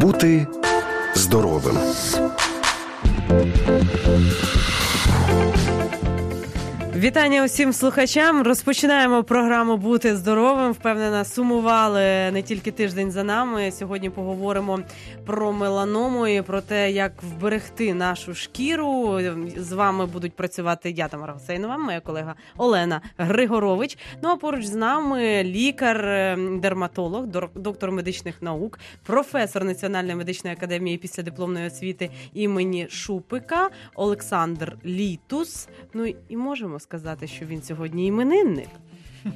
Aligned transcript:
Бути 0.00 0.46
здоровим. 1.14 1.78
Вітання 7.00 7.44
усім 7.44 7.72
слухачам. 7.72 8.42
Розпочинаємо 8.42 9.24
програму 9.24 9.76
Бути 9.76 10.16
здоровим. 10.16 10.72
Впевнена, 10.72 11.24
сумували 11.24 12.30
не 12.30 12.42
тільки 12.42 12.70
тиждень 12.70 13.10
за 13.10 13.24
нами. 13.24 13.70
Сьогодні 13.70 14.10
поговоримо 14.10 14.80
про 15.26 15.52
меланому 15.52 16.26
і 16.26 16.42
про 16.42 16.60
те, 16.60 16.90
як 16.90 17.22
вберегти 17.22 17.94
нашу 17.94 18.34
шкіру. 18.34 19.20
З 19.56 19.72
вами 19.72 20.06
будуть 20.06 20.36
працювати 20.36 20.90
я 20.90 21.08
Тамара 21.08 21.32
Гусейнова, 21.32 21.78
моя 21.78 22.00
колега 22.00 22.34
Олена 22.56 23.00
Григорович. 23.18 23.98
Ну 24.22 24.28
а 24.28 24.36
поруч 24.36 24.64
з 24.64 24.74
нами 24.74 25.44
лікар, 25.44 26.04
ем, 26.08 26.60
дерматолог, 26.60 27.26
доктор 27.54 27.92
медичних 27.92 28.42
наук, 28.42 28.78
професор 29.06 29.64
Національної 29.64 30.16
медичної 30.16 30.56
академії 30.56 30.96
після 30.96 31.22
дипломної 31.22 31.66
освіти 31.66 32.10
імені 32.34 32.88
Шупика 32.90 33.68
Олександр 33.94 34.76
Літус. 34.84 35.68
Ну 35.94 36.06
і 36.28 36.36
можемо 36.36 36.78
сказати 36.78 36.89
сказати, 36.90 37.26
що 37.26 37.46
він 37.46 37.62
сьогодні 37.62 38.06
іменинник. 38.06 38.68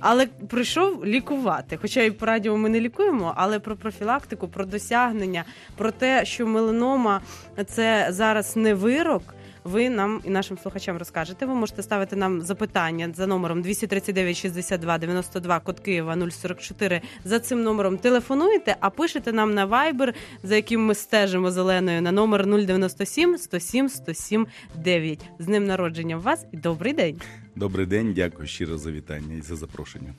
Але 0.00 0.26
прийшов 0.26 1.06
лікувати. 1.06 1.76
Хоча 1.76 2.02
і 2.02 2.10
по 2.10 2.26
радіо 2.26 2.56
ми 2.56 2.68
не 2.68 2.80
лікуємо, 2.80 3.32
але 3.36 3.58
про 3.58 3.76
профілактику, 3.76 4.48
про 4.48 4.64
досягнення, 4.64 5.44
про 5.76 5.90
те, 5.90 6.24
що 6.24 6.46
меланома 6.46 7.20
це 7.66 8.06
зараз 8.10 8.56
не 8.56 8.74
вирок 8.74 9.34
ви 9.64 9.90
нам 9.90 10.20
і 10.24 10.30
нашим 10.30 10.58
слухачам 10.58 10.96
розкажете. 10.96 11.46
Ви 11.46 11.54
можете 11.54 11.82
ставити 11.82 12.16
нам 12.16 12.42
запитання 12.42 13.10
за 13.14 13.26
номером 13.26 13.62
239 13.62 14.36
62 14.36 14.98
92 14.98 15.60
код 15.60 15.80
Києва 15.80 16.30
044. 16.30 17.00
За 17.24 17.38
цим 17.38 17.62
номером 17.62 17.98
телефонуєте, 17.98 18.76
а 18.80 18.90
пишете 18.90 19.32
нам 19.32 19.54
на 19.54 19.66
Viber, 19.66 20.14
за 20.42 20.56
яким 20.56 20.86
ми 20.86 20.94
стежимо 20.94 21.50
зеленою 21.50 22.02
на 22.02 22.12
номер 22.12 22.46
097 22.46 23.38
107 23.38 23.88
107 23.88 24.46
9. 24.74 25.20
З 25.38 25.48
ним 25.48 25.66
народження 25.66 26.16
вас 26.16 26.46
і 26.52 26.56
добрий 26.56 26.92
день. 26.92 27.20
Добрий 27.56 27.86
день, 27.86 28.12
дякую 28.14 28.48
щиро 28.48 28.78
за 28.78 28.90
вітання 28.90 29.34
і 29.38 29.40
за 29.40 29.56
запрошення. 29.56 30.14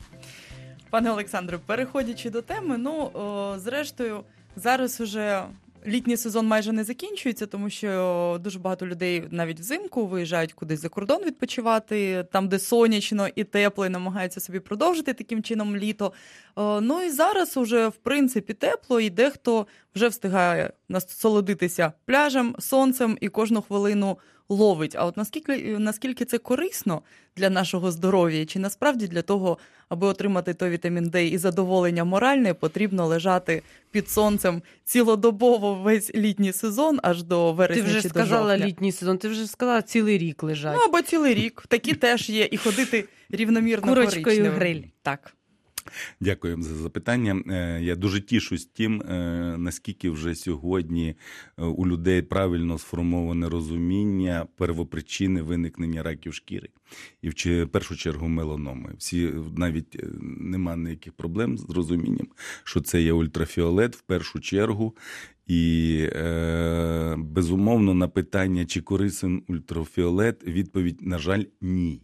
Пане 0.90 1.12
Олександре, 1.12 1.60
переходячи 1.66 2.30
до 2.30 2.42
теми, 2.42 2.78
ну 2.78 3.12
о, 3.14 3.60
зрештою, 3.60 4.24
зараз 4.56 5.02
уже 5.02 5.44
літній 5.88 6.18
сезон 6.18 6.48
майже 6.48 6.72
не 6.72 6.84
закінчується, 6.84 7.46
тому 7.46 7.70
що 7.70 8.40
дуже 8.44 8.60
багато 8.60 8.88
людей 8.88 9.24
навіть 9.32 9.60
взимку 9.60 10.08
виїжджають 10.08 10.54
кудись 10.54 10.80
за 10.80 10.90
кордон 10.90 11.24
відпочивати, 11.26 12.26
там, 12.32 12.48
де 12.48 12.60
сонячно 12.60 13.28
і 13.36 13.44
тепло, 13.44 13.86
і 13.86 13.90
намагаються 13.90 14.40
собі 14.40 14.60
продовжити 14.60 15.14
таким 15.14 15.44
чином 15.44 15.78
літо. 15.78 16.14
Е, 16.58 16.82
ну 16.82 17.02
і 17.02 17.10
зараз 17.10 17.58
уже 17.58 17.88
в 17.88 17.96
принципі 17.96 18.54
тепло, 18.54 19.00
і 19.00 19.10
дехто 19.10 19.68
вже 19.96 20.08
встигає 20.08 20.74
насолодитися 20.90 21.94
пляжем, 22.06 22.56
сонцем 22.60 23.18
і 23.22 23.30
кожну 23.30 23.62
хвилину 23.62 24.18
ловить. 24.50 24.96
А 24.96 25.06
от 25.06 25.18
наскільки 25.18 25.80
наскільки 25.80 26.26
це 26.26 26.38
корисно 26.38 27.02
для 27.38 27.50
нашого 27.50 27.92
здоров'я, 27.92 28.46
чи 28.46 28.60
насправді 28.60 29.08
для 29.08 29.22
того, 29.22 29.58
аби 29.90 30.08
отримати 30.08 30.54
той 30.54 30.70
вітамін 30.70 31.10
Д 31.10 31.28
і 31.28 31.38
задоволення 31.38 32.04
моральне, 32.04 32.54
потрібно 32.54 33.08
лежати 33.08 33.64
під 33.92 34.10
сонцем 34.10 34.62
цілодобово 34.84 35.76
весь 35.76 36.16
літній 36.16 36.54
сезон, 36.54 37.00
аж 37.04 37.24
до 37.24 37.54
вересня. 37.54 37.84
Ти 37.84 37.90
вже 37.90 38.02
чи 38.02 38.10
сказала 38.10 38.58
до 38.58 38.66
літній 38.66 38.92
сезон, 38.92 39.18
ти 39.18 39.28
вже 39.28 39.48
сказала 39.48 39.82
цілий 39.82 40.18
рік 40.18 40.44
лежать. 40.44 40.76
Ну 40.78 40.84
або 40.86 41.02
цілий 41.02 41.34
рік. 41.34 41.64
Такі 41.68 41.94
теж 41.94 42.30
є, 42.30 42.48
і 42.52 42.58
ходити 42.58 43.06
рівномірно 43.30 43.88
Курочкою 43.88 44.24
коричневим. 44.24 44.54
гриль. 44.54 44.82
Так. 45.02 45.34
Дякую 46.20 46.62
за 46.62 46.76
запитання. 46.76 47.44
Е, 47.48 47.80
я 47.84 47.96
дуже 47.96 48.22
тішусь 48.22 48.66
тим, 48.66 49.02
е, 49.02 49.16
наскільки 49.58 50.10
вже 50.10 50.36
сьогодні 50.36 51.16
е, 51.58 51.64
у 51.64 51.88
людей 51.88 52.22
правильно 52.22 52.78
сформоване 52.78 53.50
розуміння 53.50 54.48
первопричини 54.56 55.42
виникнення 55.42 56.04
раків 56.04 56.34
шкіри 56.34 56.70
і 57.22 57.30
в 57.30 57.68
першу 57.68 57.96
чергу 57.96 58.28
меланоми. 58.28 58.94
Всі 58.98 59.34
навіть 59.58 60.00
нема 60.40 60.76
ніяких 60.76 61.14
проблем 61.14 61.58
з 61.58 61.70
розумінням, 61.70 62.28
що 62.64 62.82
це 62.82 63.02
є 63.02 63.14
ультрафіолет 63.14 63.96
в 63.96 64.02
першу 64.02 64.40
чергу. 64.40 64.96
І 65.48 65.98
е, 66.12 67.16
безумовно 67.18 67.94
на 67.94 68.08
питання, 68.08 68.66
чи 68.66 68.82
корисен 68.82 69.44
ультрафіолет, 69.48 70.44
відповідь, 70.48 71.02
на 71.02 71.18
жаль, 71.18 71.44
ні. 71.62 72.02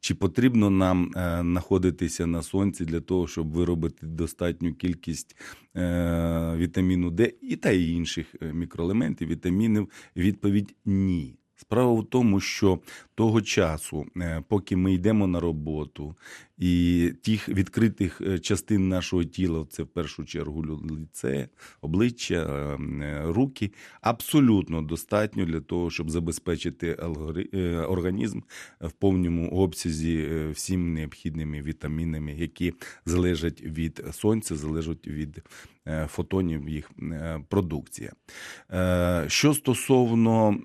Чи 0.00 0.14
потрібно 0.14 0.70
нам 0.70 1.12
е, 1.16 1.38
знаходитися 1.42 2.26
на 2.26 2.42
сонці 2.42 2.84
для 2.84 3.00
того, 3.00 3.26
щоб 3.26 3.52
виробити 3.52 4.06
достатню 4.06 4.74
кількість 4.74 5.36
е, 5.76 6.54
вітаміну 6.56 7.10
Д 7.10 7.32
і 7.42 7.56
та 7.56 7.70
інших 7.70 8.34
е, 8.42 8.52
мікроелементів, 8.52 9.28
вітамінів? 9.28 9.88
Відповідь 10.16 10.74
ні. 10.84 11.38
Справа 11.56 11.92
в 11.92 12.06
тому, 12.10 12.40
що 12.40 12.78
того 13.14 13.42
часу, 13.42 14.06
е, 14.16 14.42
поки 14.48 14.76
ми 14.76 14.94
йдемо 14.94 15.26
на 15.26 15.40
роботу, 15.40 16.16
і 16.58 17.12
тих 17.22 17.48
відкритих 17.48 18.20
е, 18.20 18.38
частин 18.38 18.88
нашого 18.88 19.24
тіла, 19.24 19.66
це 19.70 19.82
в 19.82 19.86
першу 19.86 20.24
чергу 20.24 20.64
лице, 20.90 21.48
обличчя, 21.80 22.34
е, 22.34 23.22
руки, 23.24 23.72
абсолютно 24.00 24.82
достатньо 24.82 25.44
для 25.44 25.60
того, 25.60 25.90
щоб 25.90 26.10
забезпечити 26.10 26.94
організм 27.88 28.40
в 28.80 28.92
повному 28.92 29.50
обсязі 29.50 30.28
всім 30.52 30.94
необхідними 30.94 31.62
вітамінами, 31.62 32.32
які 32.32 32.74
залежать 33.06 33.62
від 33.62 34.04
сонця, 34.12 34.56
залежать 34.56 35.06
від 35.06 35.42
фотонів 36.06 36.68
їх 36.68 36.90
продукція. 37.48 38.12
Що 39.26 39.54
стосовно, 39.54 40.58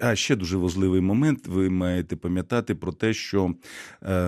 а 0.00 0.14
ще 0.14 0.36
дуже 0.36 0.56
важливий 0.90 1.08
момент, 1.08 1.46
ви 1.46 1.70
маєте 1.70 2.16
пам'ятати 2.16 2.74
про 2.74 2.92
те, 2.92 3.12
що 3.12 3.54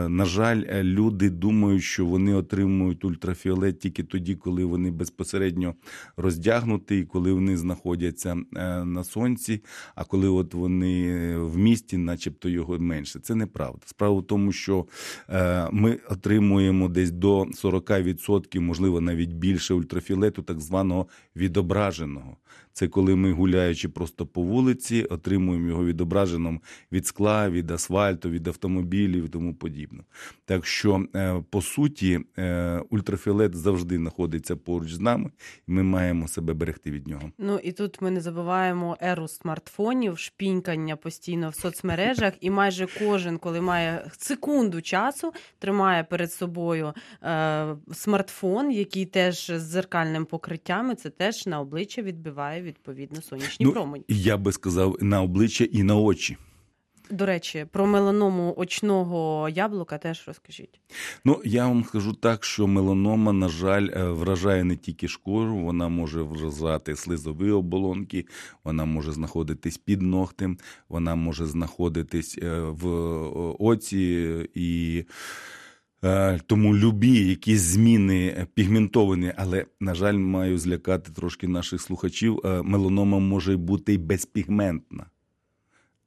на 0.08 0.24
жаль, 0.24 0.62
е, 0.68 0.84
люди 0.84 1.30
думають, 1.30 1.82
що 1.82 2.06
вони 2.06 2.34
отримують 2.34 3.04
ультрафіолет 3.04 3.78
тільки 3.78 4.02
тоді, 4.02 4.34
коли 4.34 4.64
вони 4.64 4.90
безпосередньо 4.90 5.74
роздягнуті, 6.16 6.98
і 6.98 7.04
коли 7.04 7.32
вони 7.32 7.56
знаходяться 7.56 8.36
е, 8.56 8.84
на 8.84 9.04
сонці. 9.04 9.64
А 9.94 10.04
коли 10.04 10.28
от 10.28 10.54
вони 10.54 11.36
в 11.36 11.58
місті, 11.58 11.96
начебто 11.96 12.48
його 12.48 12.78
менше, 12.78 13.20
це 13.20 13.34
неправда. 13.34 13.80
Справа 13.86 14.20
в 14.20 14.26
тому, 14.26 14.52
що 14.52 14.86
е, 15.28 15.68
ми 15.72 15.98
отримуємо 16.10 16.88
десь 16.88 17.10
до 17.10 17.42
40%, 17.42 18.60
можливо, 18.60 19.00
навіть 19.00 19.32
більше 19.32 19.74
ультрафіолету, 19.74 20.42
так 20.42 20.60
званого 20.60 21.06
відображеного. 21.36 22.36
Це 22.72 22.88
коли 22.88 23.16
ми 23.16 23.32
гуляючи 23.32 23.88
просто 23.88 24.26
по 24.26 24.42
вулиці, 24.42 25.04
отримуємо 25.04 25.68
його 25.68 25.84
відображеним 25.84 26.60
від 26.92 27.06
скла, 27.06 27.50
від 27.50 27.70
асфальту, 27.70 28.30
від 28.30 28.46
автомобілів 28.46 29.24
і 29.24 29.28
тому 29.28 29.54
подібне. 29.54 30.02
Так 30.44 30.66
що, 30.66 31.06
е, 31.14 31.42
по 31.50 31.62
суті, 31.62 32.20
е, 32.38 32.80
ультрафіолет 32.90 33.54
завжди 33.54 33.96
знаходиться 33.96 34.56
поруч 34.56 34.92
з 34.92 35.00
нами, 35.00 35.30
і 35.68 35.72
ми 35.72 35.82
маємо 35.82 36.28
себе 36.28 36.54
берегти 36.54 36.90
від 36.90 37.08
нього. 37.08 37.32
Ну 37.38 37.58
і 37.58 37.72
тут 37.72 38.02
ми 38.02 38.10
не 38.10 38.20
забуваємо 38.20 38.96
еру 39.00 39.28
смартфонів, 39.28 40.18
шпінькання 40.18 40.96
постійно 40.96 41.48
в 41.48 41.54
соцмережах, 41.54 42.32
і 42.40 42.50
майже 42.50 42.88
кожен, 42.98 43.38
коли 43.38 43.60
має 43.60 44.10
секунду 44.18 44.82
часу, 44.82 45.32
тримає 45.58 46.04
перед 46.04 46.32
собою 46.32 46.92
е, 47.22 47.76
смартфон, 47.92 48.72
який 48.72 49.06
теж 49.06 49.46
з 49.46 49.60
зеркальним 49.60 50.24
покриттям, 50.24 50.96
це 50.96 51.10
теж 51.10 51.46
на 51.46 51.60
обличчя 51.60 52.02
відбиває 52.02 52.61
відповідно 52.62 53.22
сонячні 53.22 53.66
ну, 53.66 53.72
промені. 53.72 54.04
Я 54.08 54.36
би 54.36 54.52
сказав 54.52 54.96
на 55.00 55.22
обличчя 55.22 55.64
і 55.64 55.82
на 55.82 55.96
очі. 55.96 56.36
До 57.12 57.26
речі, 57.26 57.66
про 57.72 57.86
меланому 57.86 58.54
очного 58.56 59.48
яблука 59.48 59.98
теж 59.98 60.24
розкажіть. 60.26 60.80
Ну 61.24 61.40
я 61.44 61.66
вам 61.66 61.84
скажу 61.84 62.12
так, 62.12 62.44
що 62.44 62.66
меланома, 62.66 63.32
на 63.32 63.48
жаль, 63.48 63.88
е, 63.92 64.04
вражає 64.04 64.64
не 64.64 64.76
тільки 64.76 65.08
шкуру, 65.08 65.56
вона 65.56 65.88
може 65.88 66.22
вражати 66.22 66.96
слизові 66.96 67.50
оболонки, 67.50 68.26
вона 68.64 68.84
може 68.84 69.12
знаходитись 69.12 69.78
під 69.78 70.02
ногтем, 70.02 70.58
вона 70.88 71.14
може 71.14 71.46
знаходитись 71.46 72.38
е, 72.42 72.60
в 72.60 72.88
оці 73.58 74.48
і. 74.54 75.04
Е, 76.04 76.40
тому 76.46 76.76
любі 76.76 77.28
якісь 77.28 77.60
зміни 77.60 78.46
пігментовані, 78.54 79.32
але, 79.36 79.66
на 79.80 79.94
жаль, 79.94 80.14
маю 80.14 80.58
злякати 80.58 81.12
трошки 81.12 81.48
наших 81.48 81.80
слухачів. 81.82 82.40
Меланома 82.44 83.18
може 83.18 83.56
бути 83.56 83.94
й 83.94 83.98
безпігментна 83.98 85.06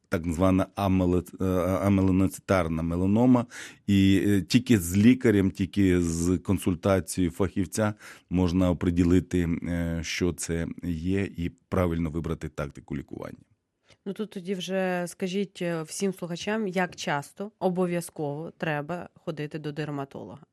так 0.09 0.33
звана 0.33 0.68
е, 0.77 1.45
амеланоцитарна 1.81 2.83
меланома, 2.83 3.45
і 3.88 4.24
е, 4.27 4.42
тільки 4.42 4.80
з 4.80 4.97
лікарем, 4.97 5.51
тільки 5.51 6.01
з 6.01 6.38
консультацією 6.38 7.31
фахівця 7.31 7.94
можна 8.30 8.71
оприділити, 8.71 9.39
е, 9.39 10.00
що 10.03 10.33
це 10.33 10.68
є, 10.83 11.30
і 11.38 11.51
правильно 11.69 12.09
вибрати 12.09 12.50
тактику 12.50 12.98
лікування. 12.98 13.38
Ну 14.05 14.13
тут 14.13 14.29
тоді 14.29 14.55
вже 14.55 15.05
скажіть 15.07 15.61
всім 15.85 16.13
слухачам, 16.13 16.67
як 16.67 16.95
часто 16.95 17.51
обов'язково 17.59 18.51
треба 18.57 19.09
ходити 19.15 19.59
до 19.59 19.71
дерматолога. 19.71 20.45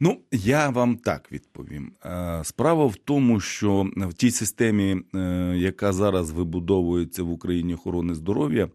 Ну, 0.00 0.20
я 0.32 0.68
вам 0.68 0.96
так 0.96 1.32
відповім. 1.32 1.92
Е, 2.04 2.40
Справа 2.44 2.86
в 2.86 2.96
тому, 2.96 3.40
що 3.40 3.90
в 3.96 4.14
тій 4.14 4.30
системі, 4.30 4.96
е, 5.14 5.52
яка 5.56 5.92
зараз 5.92 6.30
вибудовується 6.30 7.22
в 7.22 7.30
Україні 7.30 7.74
охорони 7.74 8.14
здоров'я, 8.14 8.68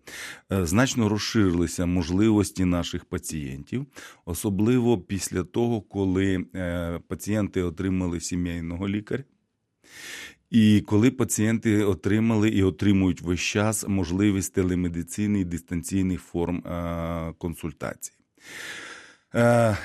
е, 0.51 0.65
значно 0.65 1.09
розширилися 1.09 1.85
можливості 1.85 2.65
наших 2.65 3.05
пацієнтів, 3.05 3.85
особливо 4.25 4.97
після 4.97 5.43
того, 5.43 5.81
коли 5.81 6.45
е, 6.55 6.99
пацієнти 7.07 7.61
отримали 7.63 8.19
сімейного 8.19 8.89
лікаря. 8.89 9.23
І 10.51 10.81
коли 10.81 11.11
пацієнти 11.11 11.83
отримали 11.83 12.49
і 12.49 12.63
отримують 12.63 13.21
весь 13.21 13.39
час 13.39 13.87
можливість 13.87 14.53
телемедицини 14.53 15.39
і 15.39 15.45
дистанційних 15.45 16.21
форм 16.21 16.57
е, 16.57 17.33
консультацій. 17.37 18.13
Е, 19.35 19.77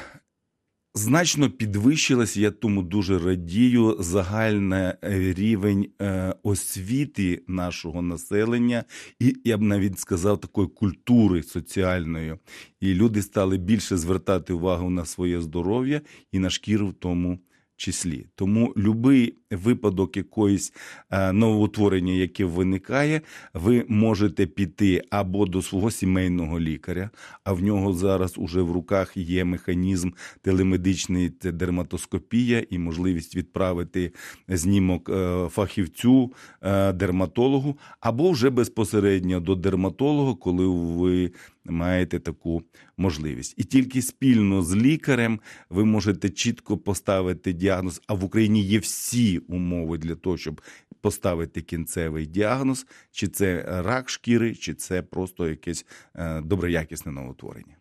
Значно 0.99 1.51
підвищилась, 1.51 2.37
я 2.37 2.51
тому 2.51 2.83
дуже 2.83 3.19
радію, 3.19 3.97
загальний 4.01 4.93
рівень 5.03 5.89
е, 6.01 6.35
освіти 6.43 7.43
нашого 7.49 8.03
населення, 8.03 8.85
і 9.21 9.37
я 9.45 9.59
б 9.59 9.63
навіть 9.63 9.99
сказав 9.99 10.41
такої 10.41 10.69
культури 10.69 11.43
соціальної. 11.43 12.35
І 12.81 12.95
люди 12.95 13.23
стали 13.23 13.59
більше 13.59 13.97
звертати 13.97 14.53
увагу 14.53 14.91
на 14.91 15.05
своє 15.05 15.41
здоров'я 15.41 16.01
і 16.33 16.39
на 16.39 16.51
шкіру 16.51 16.89
в 16.89 16.95
тому 16.95 17.39
числі. 17.77 18.27
Тому 18.35 18.73
будь-який 18.77 19.35
випадок 19.51 20.17
якоїсь 20.17 20.73
е, 21.11 21.33
новоутворення, 21.33 22.13
яке 22.13 22.45
виникає, 22.45 23.21
ви 23.55 23.85
можете 23.89 24.47
піти 24.47 25.03
або 25.11 25.47
до 25.47 25.63
свого 25.63 25.91
сімейного 25.91 26.61
лікаря, 26.61 27.11
а 27.45 27.53
в 27.53 27.63
нього 27.63 27.93
зараз 27.93 28.39
уже 28.39 28.63
в 28.63 28.73
руках 28.73 29.17
є 29.17 29.45
механізм 29.45 30.11
телемедичний 30.43 31.31
це 31.41 31.53
дерматоскопія 31.53 32.65
і 32.71 32.79
можливість 32.79 33.37
відправити 33.37 34.13
знімок 34.49 35.09
е, 35.09 35.49
фахівцю, 35.49 36.33
е, 36.63 36.93
дерматологу, 36.93 37.79
або 38.01 38.31
вже 38.31 38.51
безпосередньо 38.51 39.41
до 39.41 39.55
дерматолога, 39.55 40.35
коли 40.35 40.67
ви 40.67 41.33
маєте 41.69 42.21
таку 42.21 42.63
можливість. 42.97 43.55
І 43.57 43.65
тільки 43.65 44.03
спільно 44.03 44.63
з 44.63 44.77
лікарем 44.77 45.41
ви 45.71 45.85
можете 45.85 46.31
чітко 46.31 46.79
поставити 46.79 47.53
діагноз. 47.53 48.03
А 48.07 48.15
в 48.15 48.25
Україні 48.25 48.63
є 48.63 48.79
всі 48.79 49.39
умови 49.39 49.99
для 49.99 50.15
того, 50.15 50.37
щоб 50.37 50.61
поставити 51.01 51.63
кінцевий 51.63 52.27
діагноз, 52.27 52.87
чи 53.11 53.29
це 53.29 53.65
рак 53.85 54.11
шкіри, 54.11 54.55
чи 54.55 54.75
це 54.75 55.03
просто 55.03 55.49
якесь 55.49 55.87
е, 56.15 56.41
доброякісне 56.41 57.13
новотворення. 57.13 57.77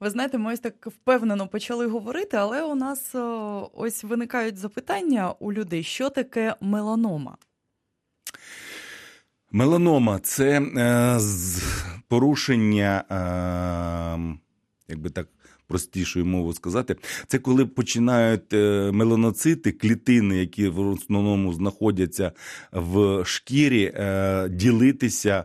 Ви 0.00 0.10
знаєте, 0.10 0.38
ми 0.38 0.52
ось 0.52 0.60
так 0.60 0.86
впевнено 0.86 1.48
почали 1.48 1.86
говорити, 1.86 2.36
але 2.36 2.62
у 2.62 2.74
нас 2.74 3.14
ось 3.74 4.04
виникають 4.04 4.56
запитання 4.56 5.34
у 5.38 5.52
людей, 5.52 5.82
що 5.82 6.10
таке 6.10 6.54
меланома? 6.60 7.36
Меланома 9.52 10.18
це 10.18 10.60
е, 10.60 11.14
з- 11.18 11.62
порушення, 12.08 13.04
е, 13.10 14.38
як 14.88 14.98
би 15.00 15.10
так 15.10 15.28
простішою 15.66 16.26
мовою 16.26 16.52
сказати, 16.54 16.96
це 17.26 17.38
коли 17.38 17.66
починають 17.66 18.52
е, 18.52 18.90
меланоцити, 18.92 19.72
клітини, 19.72 20.36
які 20.36 20.68
в 20.68 20.78
основному 20.80 21.52
знаходяться 21.52 22.32
в 22.72 23.24
шкірі, 23.24 23.92
ділитися. 24.50 25.44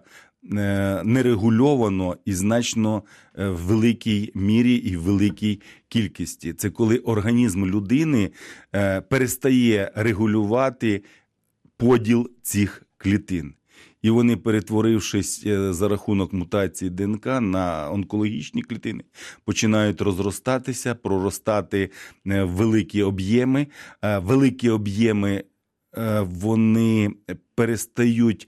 Нерегульовано 1.04 2.18
і 2.26 2.34
значно 2.34 3.04
в 3.36 3.52
великій 3.56 4.32
мірі 4.36 4.74
і 4.76 4.98
в 4.98 5.02
великій 5.02 5.62
кількості. 5.88 6.54
Це 6.54 6.70
коли 6.70 6.98
організм 6.98 7.66
людини 7.66 8.30
перестає 9.10 9.92
регулювати 9.96 11.04
поділ 11.78 12.30
цих 12.42 12.84
клітин. 12.98 13.54
І 14.06 14.10
вони, 14.10 14.38
перетворившись 14.38 15.44
е, 15.46 15.74
за 15.74 15.88
рахунок 15.88 16.34
мутації 16.34 16.90
ДНК 16.90 17.26
на 17.26 17.92
онкологічні 17.92 18.62
клітини, 18.62 19.04
починають 19.46 20.02
розростатися, 20.02 20.96
проростати 20.96 21.90
е, 22.28 22.44
великі 22.44 23.04
об'єми. 23.04 23.68
Е, 24.04 24.20
Великі 24.20 24.70
об'єми 24.70 25.44
вони 26.22 27.12
перестають 27.56 28.48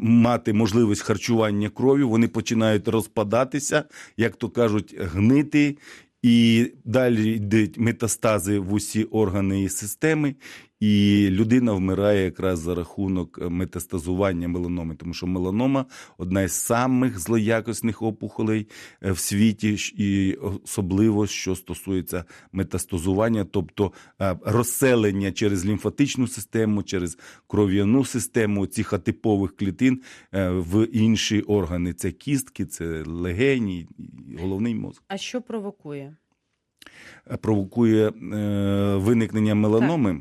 мати 0.00 0.52
можливість 0.52 1.02
харчування 1.02 1.68
крові, 1.68 2.02
вони 2.02 2.28
починають 2.28 2.88
розпадатися, 2.88 3.84
як 4.16 4.36
то 4.36 4.48
кажуть, 4.48 4.94
гнити. 4.98 5.78
І 6.22 6.72
далі 6.84 7.30
йдуть 7.30 7.78
метастази 7.78 8.58
в 8.58 8.72
усі 8.72 9.04
органи 9.04 9.62
і 9.62 9.68
системи, 9.68 10.34
і 10.80 11.28
людина 11.30 11.72
вмирає 11.72 12.24
якраз 12.24 12.58
за 12.58 12.74
рахунок 12.74 13.38
е, 13.42 13.48
метастазування 13.48 14.48
меланоми, 14.48 14.94
тому 14.94 15.14
що 15.14 15.26
меланома 15.26 15.86
одна 16.18 16.42
із 16.42 16.52
самих 16.52 17.18
злоякісних 17.18 18.02
опухолей 18.02 18.68
е, 19.02 19.12
в 19.12 19.18
світі, 19.18 19.76
і 19.96 20.34
особливо 20.64 21.26
що 21.26 21.56
стосується 21.56 22.24
метастазування, 22.52 23.44
тобто 23.44 23.92
е, 24.20 24.36
розселення 24.44 25.32
через 25.32 25.66
лімфатичну 25.66 26.28
систему, 26.28 26.82
через 26.82 27.18
кров'яну 27.46 28.04
систему 28.04 28.66
цих 28.66 28.92
атипових 28.92 29.56
клітин 29.56 30.00
в 30.32 30.86
інші 30.92 31.40
органи. 31.40 31.92
Це 31.92 32.12
кістки, 32.12 32.66
це 32.66 33.02
легені, 33.06 33.88
головний 34.38 34.74
мозок 34.74 35.04
А 35.08 35.16
що 35.16 35.42
провокує? 35.42 36.16
провокує 37.40 38.08
е, 38.08 38.12
виникнення 38.96 39.54
меланоми. 39.54 40.20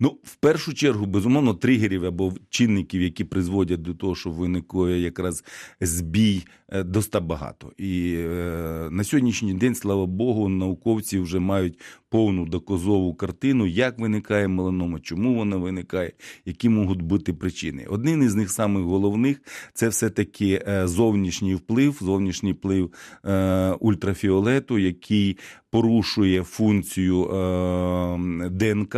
Ну, 0.00 0.18
в 0.24 0.36
першу 0.36 0.74
чергу, 0.74 1.06
безумовно, 1.06 1.54
тригерів 1.54 2.04
або 2.04 2.32
чинників, 2.50 3.02
які 3.02 3.24
призводять 3.24 3.82
до 3.82 3.94
того, 3.94 4.14
що 4.14 4.30
виникає 4.30 5.00
якраз 5.00 5.44
збій, 5.80 6.44
доста 6.72 7.20
багато. 7.20 7.72
І 7.78 8.16
е, 8.18 8.88
на 8.90 9.04
сьогоднішній 9.04 9.54
день, 9.54 9.74
слава 9.74 10.06
Богу, 10.06 10.48
науковці 10.48 11.18
вже 11.18 11.38
мають 11.38 11.80
повну 12.08 12.46
доказову 12.46 13.14
картину, 13.14 13.66
як 13.66 13.98
виникає 13.98 14.48
меланома, 14.48 15.00
чому 15.00 15.34
вона 15.34 15.56
виникає, 15.56 16.12
які 16.44 16.68
можуть 16.68 17.02
бути 17.02 17.32
причини. 17.32 17.86
Один 17.88 18.22
із 18.22 18.34
них 18.34 18.50
самих 18.50 18.82
головних 18.82 19.40
це 19.74 19.88
все-таки 19.88 20.64
е, 20.68 20.86
зовнішній 20.88 21.54
вплив, 21.54 21.98
зовнішній 22.00 22.52
вплив 22.52 22.92
е, 23.24 23.70
ультрафіолету, 23.80 24.78
який 24.78 25.38
порушує 25.70 26.42
функцію 26.42 27.24
е, 27.24 28.50
ДНК, 28.50 28.96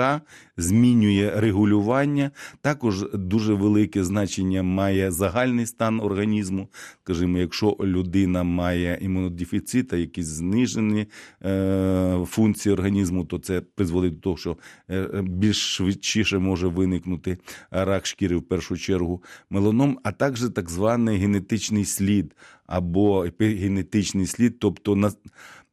змінює 0.56 1.32
регулювання. 1.36 2.30
Також 2.60 3.06
дуже 3.14 3.54
велике 3.54 4.04
значення 4.04 4.62
має 4.62 5.10
загальний 5.10 5.66
стан 5.66 6.00
організму. 6.00 6.68
Скажімо, 7.04 7.38
якщо 7.38 7.57
людина 7.62 8.42
має 8.42 8.98
імунодефіцит, 9.02 9.92
якісь 9.92 10.26
знижені 10.26 11.06
е, 11.44 12.24
функції 12.26 12.72
організму, 12.72 13.24
то 13.24 13.38
це 13.38 13.60
призводить 13.60 14.14
до 14.14 14.20
того, 14.20 14.36
що 14.36 14.56
е, 14.90 15.22
більш 15.22 15.56
швидше 15.56 16.38
може 16.38 16.68
виникнути 16.68 17.38
рак 17.70 18.06
шкіри 18.06 18.36
в 18.36 18.42
першу 18.42 18.76
чергу 18.76 19.22
меланом, 19.50 19.98
а 20.02 20.12
також 20.12 20.40
так 20.54 20.70
званий 20.70 21.18
генетичний 21.18 21.84
слід 21.84 22.34
або 22.66 23.24
епігенетичний 23.24 24.26
слід, 24.26 24.58
тобто 24.58 24.96
на 24.96 25.12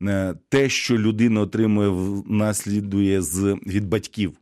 е, 0.03 0.35
те, 0.49 0.69
що 0.69 0.97
людина 0.97 1.41
отримує, 1.41 2.23
наслідує 2.25 3.21
з 3.21 3.57
від 3.67 3.87
батьків. 3.87 4.33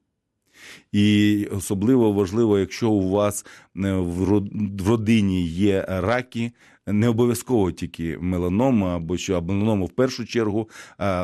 І 0.92 1.48
особливо 1.52 2.12
важливо, 2.12 2.60
якщо 2.60 2.92
у 2.92 3.10
вас 3.10 3.46
в 3.76 4.24
родині 4.88 5.48
є 5.48 5.86
раки, 5.88 6.52
не 6.88 7.10
обов'язково 7.10 7.72
тільки 7.72 8.18
меланома 8.22 8.96
або 8.96 9.18
що, 9.18 9.38
а 9.38 9.42
меланома 9.42 9.86
в 9.86 9.90
першу 9.90 10.26
чергу, 10.26 10.70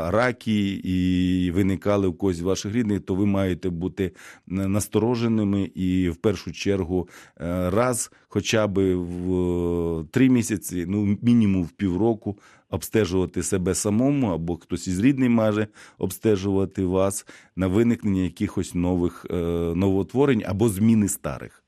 раки 0.07 0.81
і 0.83 1.51
виникали 1.51 2.07
у 2.07 2.13
когось 2.13 2.41
ваших 2.41 2.73
рідних, 2.73 3.01
то 3.01 3.15
ви 3.15 3.25
маєте 3.25 3.69
бути 3.69 4.11
настороженими 4.47 5.61
і 5.75 6.09
в 6.09 6.15
першу 6.15 6.51
чергу 6.51 7.09
е, 7.41 7.69
раз, 7.69 8.11
хоча 8.27 8.67
б 8.67 8.95
в 8.95 10.05
три 10.11 10.29
місяці, 10.29 10.85
ну 10.87 11.17
мінімум 11.21 11.63
в 11.63 11.69
півроку, 11.69 12.37
обстежувати 12.69 13.43
себе 13.43 13.75
самому, 13.75 14.27
або 14.27 14.57
хтось 14.57 14.87
із 14.87 14.99
рідних 14.99 15.29
може 15.29 15.67
обстежувати 15.97 16.85
вас 16.85 17.25
на 17.55 17.67
виникнення 17.67 18.21
якихось 18.21 18.75
нових 18.75 19.25
е, 19.29 19.33
новоутворень 19.75 20.43
або 20.47 20.69
зміни 20.69 21.07
старих. 21.07 21.58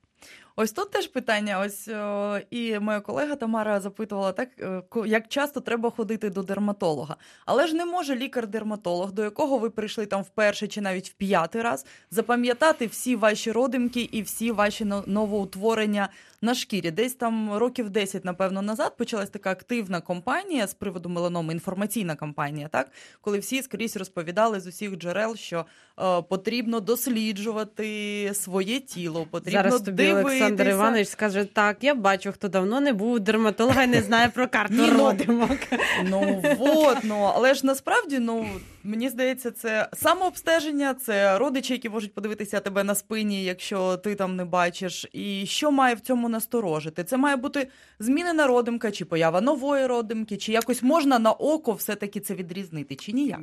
Ось 0.62 0.72
тут 0.72 0.92
теж 0.92 1.08
питання. 1.08 1.60
Ось 1.60 1.88
о, 1.88 2.40
і 2.50 2.80
моя 2.80 3.00
колега 3.00 3.36
Тамара 3.36 3.80
запитувала 3.80 4.32
так, 4.32 4.50
е, 4.60 4.82
як 5.06 5.28
часто 5.28 5.60
треба 5.60 5.90
ходити 5.90 6.30
до 6.30 6.44
дерматолога. 6.44 7.16
Але 7.46 7.68
ж 7.68 7.76
не 7.76 7.86
може 7.86 8.16
лікар-дерматолог, 8.16 9.12
до 9.12 9.24
якого 9.24 9.58
ви 9.58 9.70
прийшли 9.70 10.06
там 10.06 10.22
вперше 10.22 10.68
чи 10.68 10.82
навіть 10.82 11.10
в 11.10 11.14
п'ятий 11.14 11.62
раз, 11.62 11.86
запам'ятати 12.12 12.88
всі 12.88 13.16
ваші 13.16 13.52
родимки 13.52 14.02
і 14.12 14.22
всі 14.22 14.52
ваші 14.52 14.86
новоутворення 15.06 16.10
на 16.42 16.56
шкірі. 16.56 16.92
Десь 16.92 17.14
там 17.14 17.54
років 17.54 17.90
10, 17.90 18.26
напевно, 18.26 18.62
назад 18.62 18.98
почалась 18.98 19.30
така 19.30 19.52
активна 19.52 20.02
кампанія 20.02 20.68
з 20.68 20.74
приводу 20.74 21.10
меланоми, 21.10 21.54
інформаційна 21.54 22.16
кампанія, 22.16 22.68
так 22.68 22.92
коли 23.22 23.40
всі 23.40 23.62
скрізь 23.62 23.98
розповідали 23.98 24.60
з 24.60 24.68
усіх 24.68 24.98
джерел, 24.98 25.36
що 25.36 25.66
е, 26.00 26.22
потрібно 26.22 26.80
досліджувати 26.80 28.32
своє 28.34 28.80
тіло, 28.80 29.28
потрібно 29.32 29.80
дивитися. 29.80 30.51
Олександр 30.52 30.82
Іванович 30.82 31.08
скаже: 31.08 31.46
так, 31.46 31.78
я 31.82 31.96
бачу, 31.96 32.32
хто 32.32 32.48
давно 32.48 32.82
не 32.82 32.94
був 32.94 33.12
у 33.12 33.20
дерматолога 33.20 33.84
і 33.84 33.88
не 33.88 34.02
знає 34.02 34.30
про 34.30 34.48
карту 34.48 34.74
ну, 34.78 34.98
родимок. 34.98 35.58
Ну 36.06 36.44
вот, 36.60 36.98
ну 37.04 37.32
але 37.36 37.54
ж 37.54 37.66
насправді, 37.66 38.20
ну 38.20 38.46
мені 38.84 39.10
здається, 39.10 39.52
це 39.52 39.90
самообстеження, 39.94 40.94
це 40.94 41.38
родичі, 41.38 41.74
які 41.74 41.90
можуть 41.90 42.14
подивитися 42.14 42.60
тебе 42.60 42.84
на 42.84 42.96
спині, 42.96 43.44
якщо 43.44 43.98
ти 43.98 44.16
там 44.16 44.36
не 44.36 44.46
бачиш. 44.46 45.06
І 45.14 45.46
що 45.46 45.72
має 45.72 45.96
в 45.96 46.00
цьому 46.00 46.30
насторожити? 46.30 47.04
Це 47.04 47.18
має 47.18 47.36
бути 47.36 47.68
змінена 48.00 48.48
родимка, 48.48 48.92
чи 48.92 49.06
поява 49.06 49.42
нової 49.42 49.86
родимки, 49.86 50.38
чи 50.38 50.52
якось 50.52 50.84
можна 50.84 51.20
на 51.20 51.32
око 51.32 51.74
все-таки 51.74 52.20
це 52.20 52.36
відрізнити, 52.36 52.96
чи 52.96 53.12
ніяк? 53.12 53.42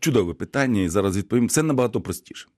Чудове 0.00 0.34
питання, 0.34 0.80
і 0.80 0.88
зараз 0.88 1.16
відповім. 1.16 1.48
Це 1.48 1.62
набагато 1.62 2.00
простіше. 2.00 2.48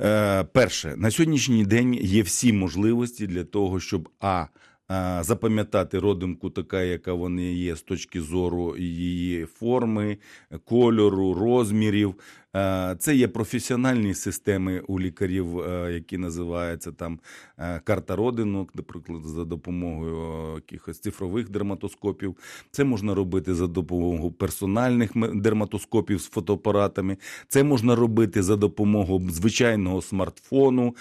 Е, 0.00 0.44
перше, 0.44 0.94
на 0.96 1.10
сьогоднішній 1.10 1.64
день 1.64 1.94
є 1.94 2.22
всі 2.22 2.52
можливості 2.52 3.26
для 3.26 3.44
того, 3.44 3.80
щоб 3.80 4.08
а. 4.20 4.46
а, 4.88 5.22
Запам'ятати 5.22 5.98
родимку 5.98 6.50
така, 6.50 6.82
яка 6.82 7.12
вона 7.12 7.42
є 7.42 7.76
з 7.76 7.82
точки 7.82 8.20
зору 8.20 8.76
її 8.76 9.44
форми, 9.44 10.18
кольору, 10.64 11.34
розмірів. 11.34 12.14
Е, 12.56 12.96
Це 12.98 13.14
є 13.14 13.28
професіональні 13.28 14.14
системи 14.14 14.80
у 14.86 15.00
лікарів, 15.00 15.60
е, 15.60 15.92
які 15.92 16.18
називаються 16.18 16.92
там 16.92 17.20
е, 17.58 17.80
карта 17.84 18.16
родинок, 18.16 18.74
наприклад, 18.74 19.22
за 19.24 19.44
допомогою 19.44 20.54
якихось 20.54 20.98
цифрових 20.98 21.50
дерматоскопів. 21.50 22.36
Це 22.70 22.84
можна 22.84 23.14
робити 23.14 23.54
за 23.54 23.66
допомогою 23.66 24.30
персональних 24.30 25.10
дерматоскопів 25.34 26.20
з 26.20 26.28
фотоапаратами. 26.28 27.16
Це 27.48 27.64
можна 27.64 27.94
робити 27.94 28.42
за 28.42 28.56
допомогою 28.56 29.30
звичайного 29.30 30.02
смартфону. 30.02 30.96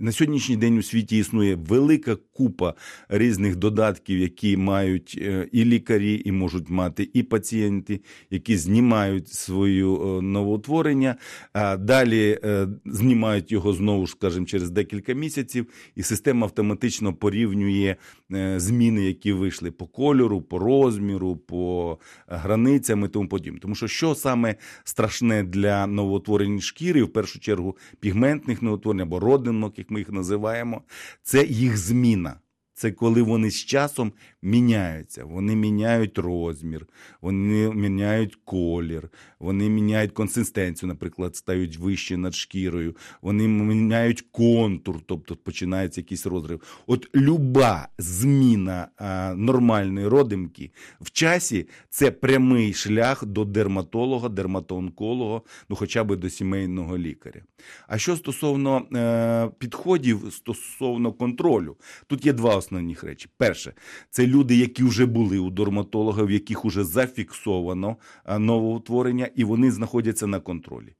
На 0.00 0.12
сьогоднішній 0.12 0.56
день 0.56 0.78
у 0.78 0.82
світі 0.82 1.18
існує 1.18 1.54
велика 1.54 2.16
купа 2.32 2.74
різних 3.08 3.56
додатків, 3.56 4.18
які 4.18 4.56
мають 4.56 5.14
і 5.52 5.64
лікарі, 5.64 6.22
і 6.24 6.32
можуть 6.32 6.70
мати 6.70 7.10
і 7.12 7.22
пацієнти, 7.22 8.00
які 8.30 8.56
знімають 8.56 9.28
свою 9.28 10.18
е, 10.18 10.22
новоутворення, 10.66 11.16
а 11.52 11.76
далі 11.76 12.38
е, 12.44 12.68
знімають 12.86 13.52
його 13.52 13.72
знову 13.72 14.06
ж, 14.06 14.12
скажімо, 14.12 14.46
через 14.46 14.70
декілька 14.70 15.12
місяців, 15.12 15.66
і 15.94 16.02
система 16.02 16.46
автоматично 16.46 17.14
порівнює 17.14 17.96
е, 18.32 18.60
зміни, 18.60 19.04
які 19.04 19.32
вийшли 19.32 19.70
по 19.70 19.86
кольору, 19.86 20.42
по 20.42 20.58
розміру, 20.58 21.36
по 21.36 21.98
границям 22.28 23.04
і 23.04 23.08
тому 23.08 23.28
подібне. 23.28 23.60
Тому 23.60 23.74
що 23.74 23.88
що 23.88 24.14
саме 24.14 24.56
страшне 24.84 25.42
для 25.42 25.86
новоутворень 25.86 26.60
шкіри, 26.60 27.02
в 27.02 27.12
першу 27.12 27.40
чергу 27.40 27.76
пігментних 28.00 28.62
новоутворень 28.62 29.00
або 29.00 29.20
родинок, 29.20 29.78
як 29.78 29.90
ми 29.90 29.98
їх 29.98 30.10
називаємо, 30.10 30.82
це 31.22 31.44
їх 31.44 31.76
зміна. 31.76 32.40
Це 32.78 32.92
коли 32.92 33.22
вони 33.22 33.50
з 33.50 33.64
часом 33.64 34.12
міняються. 34.42 35.24
Вони 35.24 35.56
міняють 35.56 36.18
розмір, 36.18 36.86
вони 37.20 37.74
міняють 37.74 38.38
колір, 38.44 39.08
вони 39.40 39.68
міняють 39.68 40.12
консистенцію, 40.12 40.88
наприклад, 40.88 41.36
стають 41.36 41.76
вище 41.76 42.16
над 42.16 42.34
шкірою, 42.34 42.96
вони 43.22 43.48
міняють 43.48 44.20
контур, 44.30 44.96
тобто 45.06 45.36
починається 45.36 46.00
якийсь 46.00 46.26
розрив. 46.26 46.82
От 46.86 47.08
люба 47.14 47.88
зміна 47.98 48.88
а, 48.96 49.34
нормальної 49.36 50.08
родимки 50.08 50.70
в 51.00 51.10
часі 51.10 51.68
це 51.90 52.10
прямий 52.10 52.72
шлях 52.72 53.24
до 53.24 53.44
дерматолога, 53.44 54.28
дерматоонколога, 54.28 55.40
ну 55.68 55.76
хоча 55.76 56.04
б 56.04 56.16
до 56.16 56.30
сімейного 56.30 56.98
лікаря. 56.98 57.40
А 57.88 57.98
що 57.98 58.16
стосовно 58.16 58.82
е, 58.94 59.50
підходів 59.58 60.32
стосовно 60.32 61.12
контролю, 61.12 61.76
тут 62.06 62.26
є 62.26 62.32
два 62.32 62.56
основні 62.66 62.96
речі. 63.02 63.28
Перше, 63.36 63.72
це 64.10 64.26
люди, 64.26 64.56
які 64.56 64.84
вже 64.84 65.06
були 65.06 65.38
у 65.38 65.50
дерматолога, 65.50 66.22
в 66.22 66.30
яких 66.30 66.64
вже 66.64 66.84
зафіксовано 66.84 67.96
е, 68.24 68.38
новоутворення, 68.38 69.28
і 69.34 69.44
вони 69.44 69.70
знаходяться 69.70 70.26
на 70.26 70.40
контролі. 70.40 70.94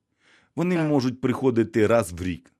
Вони 0.56 0.76
Так. 0.76 0.88
можуть 0.88 1.20
приходити 1.20 1.86
раз 1.86 2.12
в 2.12 2.22
рік. 2.22 2.52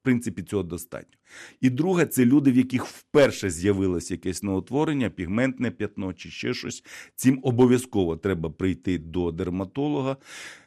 В 0.00 0.02
принципі, 0.02 0.42
цього 0.42 0.62
достатньо. 0.62 1.17
І 1.60 1.70
друге, 1.70 2.06
це 2.06 2.24
люди, 2.24 2.52
в 2.52 2.56
яких 2.56 2.84
вперше 2.86 3.50
з'явилось 3.50 4.10
якесь 4.10 4.42
новотворення, 4.42 5.10
пігментне 5.10 5.70
п'ятно 5.70 6.12
чи 6.12 6.30
ще 6.30 6.54
щось. 6.54 6.84
Цим 7.14 7.40
обов'язково 7.42 8.16
треба 8.16 8.50
прийти 8.50 8.98
до 8.98 9.32
дерматолога. 9.32 10.16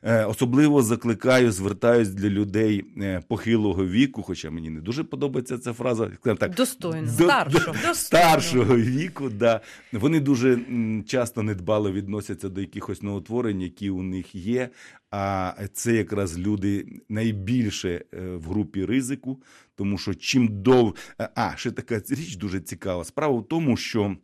Е, 0.04 0.26
Особливо 0.26 0.82
закликаю, 0.84 1.52
звертаюсь 1.52 2.10
для 2.10 2.30
людей 2.30 2.86
е, 2.98 3.22
похилого 3.28 3.86
віку, 3.88 4.22
хоча 4.24 4.52
мені 4.52 4.70
не 4.70 4.82
дуже 4.82 5.04
подобається 5.04 5.58
ця 5.58 5.74
фраза. 5.74 6.12
Так, 6.40 6.56
Достойно. 6.56 7.08
до- 7.08 7.24
Старшого. 7.24 7.76
до- 7.88 7.94
старшого 7.94 8.78
віку, 8.78 9.30
да. 9.30 9.62
Вони 9.92 10.20
дуже 10.20 10.60
часто 11.08 11.44
недбало 11.44 11.92
відносяться 11.92 12.50
до 12.50 12.62
якихось 12.62 13.02
новотворень, 13.02 13.62
які 13.62 13.90
у 13.90 14.04
них 14.04 14.36
є. 14.36 14.70
А 15.12 15.54
це 15.74 15.94
якраз 15.96 16.40
люди 16.40 16.86
найбільше 17.10 17.90
е, 18.14 18.22
в 18.36 18.44
групі 18.44 18.86
ризику, 18.86 19.42
тому 19.82 19.98
що 19.98 20.14
чим 20.14 20.48
дов... 20.62 20.96
А, 21.36 21.54
ще 21.56 21.72
така 21.72 22.02
річ 22.10 22.36
дуже 22.36 22.60
цікава. 22.60 23.04
Справа 23.04 23.40
в 23.40 23.48
тому, 23.48 23.78
що 23.78 24.18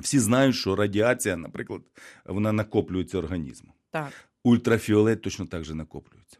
всі 0.00 0.18
знають, 0.18 0.56
що 0.56 0.76
радіація, 0.76 1.36
наприклад, 1.36 1.82
вона 2.24 2.52
накоплюється 2.52 3.18
організмом. 3.18 3.72
Так. 3.90 4.12
Ультрафіолет 4.44 5.22
точно 5.22 5.46
так 5.46 5.64
же 5.64 5.74
накоплюється. 5.74 6.37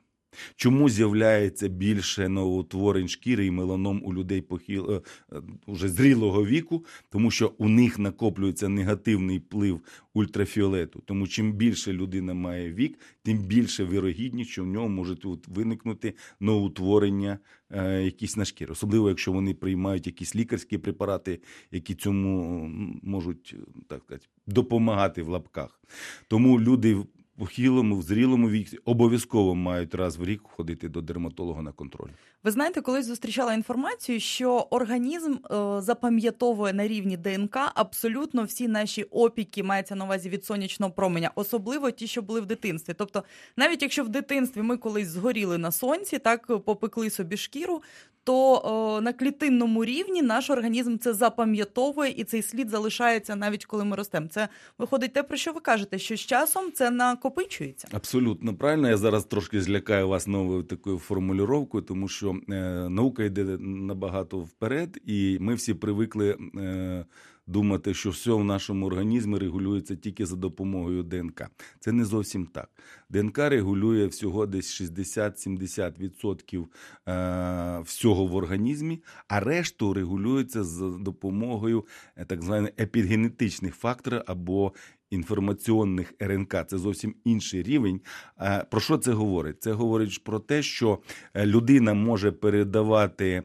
Чому 0.56 0.88
з'являється 0.88 1.68
більше 1.68 2.28
новоутворень 2.28 3.08
шкіри 3.08 3.46
і 3.46 3.50
меланом 3.50 4.02
у 4.04 4.14
людей 4.14 4.40
похил... 4.40 4.90
е, 4.92 5.00
е, 5.32 5.42
уже 5.66 5.88
зрілого 5.88 6.46
віку? 6.46 6.84
Тому 7.10 7.30
що 7.30 7.52
у 7.58 7.68
них 7.68 7.98
накоплюється 7.98 8.68
негативний 8.68 9.38
вплив 9.38 9.80
ультрафіолету. 10.14 11.02
Тому 11.04 11.26
чим 11.26 11.52
більше 11.52 11.92
людина 11.92 12.34
має 12.34 12.72
вік, 12.72 12.98
тим 13.22 13.38
більше 13.38 13.84
вірогідність, 13.84 14.50
що 14.50 14.64
в 14.64 14.66
нього 14.66 14.88
можуть 14.88 15.24
виникнути 15.48 16.14
новоутворення 16.40 17.38
е, 17.70 18.02
якісь 18.02 18.36
на 18.36 18.44
шкірі. 18.44 18.70
Особливо, 18.70 19.08
якщо 19.08 19.32
вони 19.32 19.54
приймають 19.54 20.06
якісь 20.06 20.36
лікарські 20.36 20.78
препарати, 20.78 21.40
які 21.72 21.94
цьому 21.94 22.64
можуть 23.02 23.54
так 23.88 24.02
сказати, 24.02 24.26
допомагати 24.46 25.22
в 25.22 25.28
лапках. 25.28 25.80
Тому 26.28 26.60
люди 26.60 26.96
похилому, 27.38 27.96
в 27.96 28.02
зрілому 28.02 28.50
віці 28.50 28.78
обов'язково 28.84 29.54
мають 29.54 29.94
раз 29.94 30.16
в 30.16 30.24
рік 30.24 30.42
ходити 30.42 30.88
до 30.88 31.00
дерматолога 31.00 31.62
на 31.62 31.72
контроль. 31.72 32.08
Ви 32.44 32.50
знаєте, 32.50 32.80
колись 32.80 33.06
зустрічала 33.06 33.54
інформацію, 33.54 34.20
що 34.20 34.66
організм 34.70 35.32
е, 35.32 35.36
запам'ятовує 35.80 36.72
на 36.72 36.88
рівні 36.88 37.16
ДНК 37.16 37.56
абсолютно 37.74 38.44
всі 38.44 38.68
наші 38.68 39.02
опіки, 39.02 39.62
мається 39.62 39.94
на 39.94 40.04
увазі 40.04 40.28
від 40.28 40.44
сонячного 40.44 40.92
променя, 40.92 41.30
особливо 41.34 41.90
ті, 41.90 42.06
що 42.06 42.22
були 42.22 42.40
в 42.40 42.46
дитинстві. 42.46 42.94
Тобто, 42.98 43.24
навіть 43.56 43.82
якщо 43.82 44.04
в 44.04 44.08
дитинстві 44.08 44.62
ми 44.62 44.76
колись 44.76 45.08
згоріли 45.08 45.58
на 45.58 45.72
сонці, 45.72 46.18
так 46.18 46.46
попекли 46.64 47.10
собі 47.10 47.36
шкіру, 47.36 47.82
то 48.28 48.98
е, 48.98 49.00
на 49.00 49.12
клітинному 49.12 49.84
рівні 49.84 50.22
наш 50.22 50.50
організм 50.50 50.98
це 50.98 51.14
запам'ятовує 51.14 52.10
і 52.10 52.24
цей 52.24 52.42
слід 52.42 52.70
залишається 52.70 53.36
навіть 53.36 53.64
коли 53.64 53.84
ми 53.84 53.96
ростемо. 53.96 54.28
Це 54.28 54.48
виходить 54.78 55.12
те, 55.12 55.22
про 55.22 55.36
що 55.36 55.52
ви 55.52 55.60
кажете, 55.60 55.98
що 55.98 56.16
з 56.16 56.20
часом 56.20 56.72
це 56.72 56.90
накопичується. 57.28 57.88
Абсолютно 57.92 58.54
правильно. 58.54 58.88
Я 58.88 58.96
зараз 58.96 59.24
трошки 59.24 59.60
злякаю 59.60 60.08
вас 60.08 60.26
новою 60.26 60.62
такою 60.62 60.98
формулюровкою, 60.98 61.82
тому 61.84 62.08
що 62.08 62.36
е, 62.50 62.88
наука 62.88 63.24
йде 63.24 63.44
набагато 63.60 64.38
вперед, 64.38 65.00
і 65.06 65.38
ми 65.40 65.54
всі 65.54 65.74
привикли 65.74 66.38
е, 66.56 67.04
думати, 67.46 67.94
що 67.94 68.10
все 68.10 68.30
в 68.32 68.44
нашому 68.44 68.86
організмі 68.86 69.38
регулюється 69.38 69.96
тільки 69.96 70.26
за 70.26 70.36
допомогою 70.36 71.02
ДНК. 71.02 71.50
Це 71.80 71.92
не 71.92 72.04
зовсім 72.04 72.46
так. 72.46 72.70
ДНК 73.10 73.38
регулює 73.38 74.06
всього 74.06 74.46
десь 74.46 74.80
60-70% 74.82 76.66
е, 77.08 77.80
всього 77.84 78.26
в 78.26 78.34
організмі, 78.34 79.02
а 79.28 79.40
решту 79.40 79.94
регулюється 79.94 80.64
за 80.64 80.88
допомогою 80.88 81.84
так 82.26 82.42
званих 82.42 82.70
епігенетичних 82.80 83.74
факторів 83.74 84.22
або 84.26 84.72
інформаційних 85.10 86.14
РНК. 86.22 86.56
Це 86.68 86.78
зовсім 86.78 87.14
інший 87.24 87.62
рівень. 87.62 88.00
Е, 88.40 88.64
Про 88.70 88.80
що 88.80 88.98
це 88.98 89.12
говорить? 89.12 89.62
Це 89.62 89.72
говорить 89.72 90.24
про 90.24 90.38
те, 90.38 90.62
що 90.62 90.98
е, 91.34 91.46
людина 91.46 91.94
може 91.94 92.32
передавати 92.32 93.42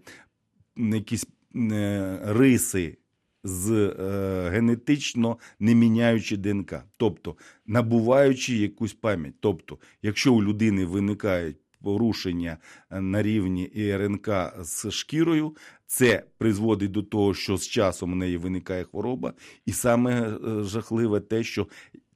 якісь 0.75 1.27
е, 1.55 2.19
риси 2.23 2.97
з 3.43 3.71
е, 3.71 4.49
генетично 4.49 5.37
не 5.59 5.75
міняючи 5.75 6.37
ДНК, 6.37 6.73
тобто 6.97 7.35
набуваючи 7.65 8.57
якусь 8.57 8.93
пам'ять. 8.93 9.33
Тобто, 9.39 9.77
якщо 10.01 10.33
у 10.33 10.43
людини 10.43 10.85
виникають 10.85 11.57
порушення 11.83 12.57
е, 12.91 13.01
на 13.01 13.23
рівні 13.23 13.71
РНК 13.75 14.29
з 14.61 14.91
шкірою, 14.91 15.55
це 15.85 16.23
призводить 16.37 16.91
до 16.91 17.03
того, 17.03 17.33
що 17.33 17.57
з 17.57 17.67
часом 17.67 18.13
у 18.13 18.15
неї 18.15 18.37
виникає 18.37 18.83
хвороба, 18.83 19.33
і 19.65 19.71
саме 19.71 20.21
е, 20.21 20.63
жахливе 20.63 21.19
те, 21.19 21.43
що 21.43 21.67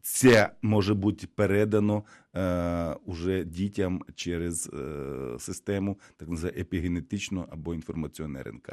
це 0.02 0.52
може 0.62 0.94
бути 0.94 1.28
передано 1.36 2.04
е, 2.36 2.96
уже 3.06 3.44
дітям 3.44 4.02
через 4.16 4.70
е, 4.74 5.40
систему 5.40 6.00
так 6.18 6.30
називаємо 6.30 6.62
епігенетичну 6.62 7.46
або 7.50 7.74
інформаційну 7.74 8.40
РНК. 8.40 8.70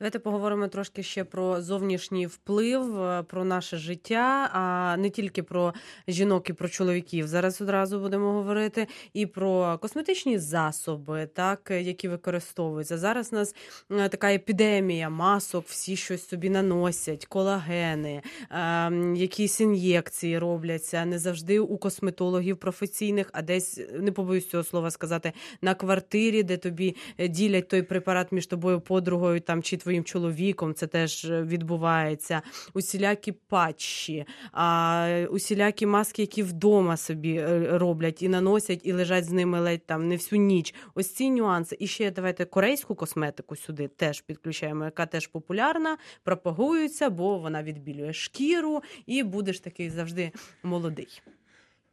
Давайте 0.00 0.18
поговоримо 0.18 0.68
трошки 0.68 1.02
ще 1.02 1.24
про 1.24 1.62
зовнішній 1.62 2.26
вплив, 2.26 3.02
е, 3.02 3.22
про 3.22 3.44
наше 3.44 3.76
життя, 3.76 4.50
а 4.52 4.96
не 4.96 5.10
тільки 5.10 5.42
про 5.42 5.74
жінок 6.08 6.50
і 6.50 6.52
про 6.52 6.68
чоловіків. 6.68 7.28
Зараз 7.28 7.60
одразу 7.60 8.00
будемо 8.00 8.32
говорити 8.32 8.86
і 9.12 9.26
про 9.26 9.78
косметичні 9.78 10.38
засоби, 10.38 11.28
так 11.34 11.70
які 11.70 12.08
використовуються. 12.08 12.98
Зараз 12.98 13.32
у 13.32 13.36
нас 13.36 13.54
е, 13.90 14.08
така 14.08 14.32
епідемія 14.32 15.10
масок, 15.10 15.64
всі 15.66 15.96
щось 15.96 16.28
собі 16.28 16.50
наносять, 16.50 17.26
колагени, 17.26 18.22
е, 18.50 18.92
якісь 19.16 19.60
ін'єкції 19.60 20.38
робляться 20.38 21.04
не 21.04 21.18
завжди 21.18 21.58
у 21.58 21.78
косметологів 21.78 22.56
професійних, 22.56 23.30
а 23.32 23.42
десь 23.42 23.80
не 24.00 24.12
побоюсь 24.12 24.48
цього 24.48 24.64
слова 24.64 24.90
сказати 24.90 25.32
на 25.62 25.74
квартирі, 25.74 26.42
де 26.42 26.56
тобі 26.56 26.96
е, 27.18 27.28
ділять 27.28 27.68
той 27.68 27.82
препарат 27.82 28.32
між 28.32 28.46
тобою, 28.46 28.80
подругою 28.80 29.40
там 29.40 29.62
чи 29.62 29.76
твоїм 29.88 30.04
чоловіком. 30.04 30.74
Це 30.74 30.86
теж 30.86 31.24
е, 31.24 31.42
відбувається. 31.42 32.42
Усілякі 32.74 33.32
патчі, 33.32 34.24
а 34.52 35.26
усілякі 35.30 35.86
маски, 35.86 36.22
які 36.22 36.42
вдома 36.42 36.96
собі 36.96 37.36
е, 37.36 37.78
роблять 37.78 38.22
і 38.22 38.28
наносять, 38.28 38.80
і 38.84 38.92
лежать 38.92 39.24
з 39.24 39.30
ними 39.30 39.60
ледь 39.60 39.86
там 39.86 40.08
не 40.08 40.16
всю 40.16 40.42
ніч. 40.42 40.74
Ось 40.94 41.14
ці 41.14 41.30
нюанси. 41.30 41.76
І 41.80 41.86
ще 41.86 42.10
давайте 42.10 42.44
корейську 42.44 42.94
косметику 42.94 43.56
сюди 43.56 43.88
теж 43.88 44.20
підключаємо, 44.20 44.84
яка 44.84 45.06
теж 45.06 45.26
популярна, 45.26 45.96
пропагується, 46.24 47.10
бо 47.10 47.38
вона 47.38 47.62
відбілює 47.62 48.12
шкіру, 48.12 48.82
і 49.06 49.22
будеш 49.22 49.60
такий 49.60 49.90
завжди 49.90 50.32
молодий. 50.62 51.22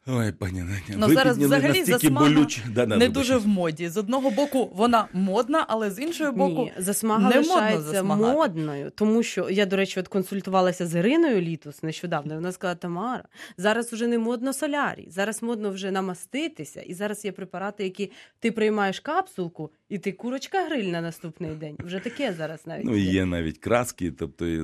Ой, 0.08 0.32
пані 0.32 0.60
Наня, 0.60 0.82
Ну, 0.98 1.08
ви 1.08 1.14
зараз 1.14 1.38
взагалі 1.38 1.68
настільки 1.68 1.92
засмага 1.92 2.30
болюч... 2.30 2.62
Да, 2.70 2.86
не, 2.86 2.98
не 2.98 3.10
дуже 3.10 3.38
в 3.38 3.48
моді. 3.48 3.90
З 3.90 3.98
одного 3.98 4.32
боку, 4.32 4.72
вона 4.76 5.08
модна, 5.14 5.66
але 5.68 5.92
з 5.92 6.00
іншого 6.00 6.32
боку, 6.32 6.62
Ні, 6.62 6.74
засмага 6.78 7.30
не 7.30 7.38
лишається 7.38 8.04
модно 8.04 8.34
модною, 8.34 8.92
тому 8.96 9.24
що 9.24 9.50
я, 9.50 9.66
до 9.66 9.76
речі, 9.76 10.00
от 10.00 10.08
консультувалася 10.08 10.88
з 10.88 11.00
Іриною 11.00 11.42
Літус 11.42 11.84
нещодавно. 11.84 12.36
Вона 12.36 12.52
сказала: 12.52 12.76
Тамара, 12.76 13.24
зараз 13.58 13.94
вже 13.94 14.08
не 14.08 14.20
модно 14.20 14.54
солярій, 14.54 15.08
зараз 15.10 15.44
модно 15.44 15.70
вже 15.72 15.92
намаститися, 15.92 16.82
і 16.82 16.94
зараз 16.94 17.26
є 17.26 17.32
препарати, 17.32 17.84
які 17.84 18.12
ти 18.40 18.52
приймаєш 18.52 19.00
капсулку, 19.00 19.72
і 19.89 19.98
ти 19.98 20.12
курочка 20.12 20.65
гриль 20.65 20.84
на 20.84 21.01
наступний 21.01 21.56
день. 21.56 21.75
Вже 21.80 22.00
таке 22.00 22.34
зараз 22.34 22.68
навіть 22.68 22.86
Ну, 22.86 22.96
є 22.98 23.25
навіть 23.25 23.58
краски, 23.58 24.12
тобто 24.12 24.46
е, 24.46 24.62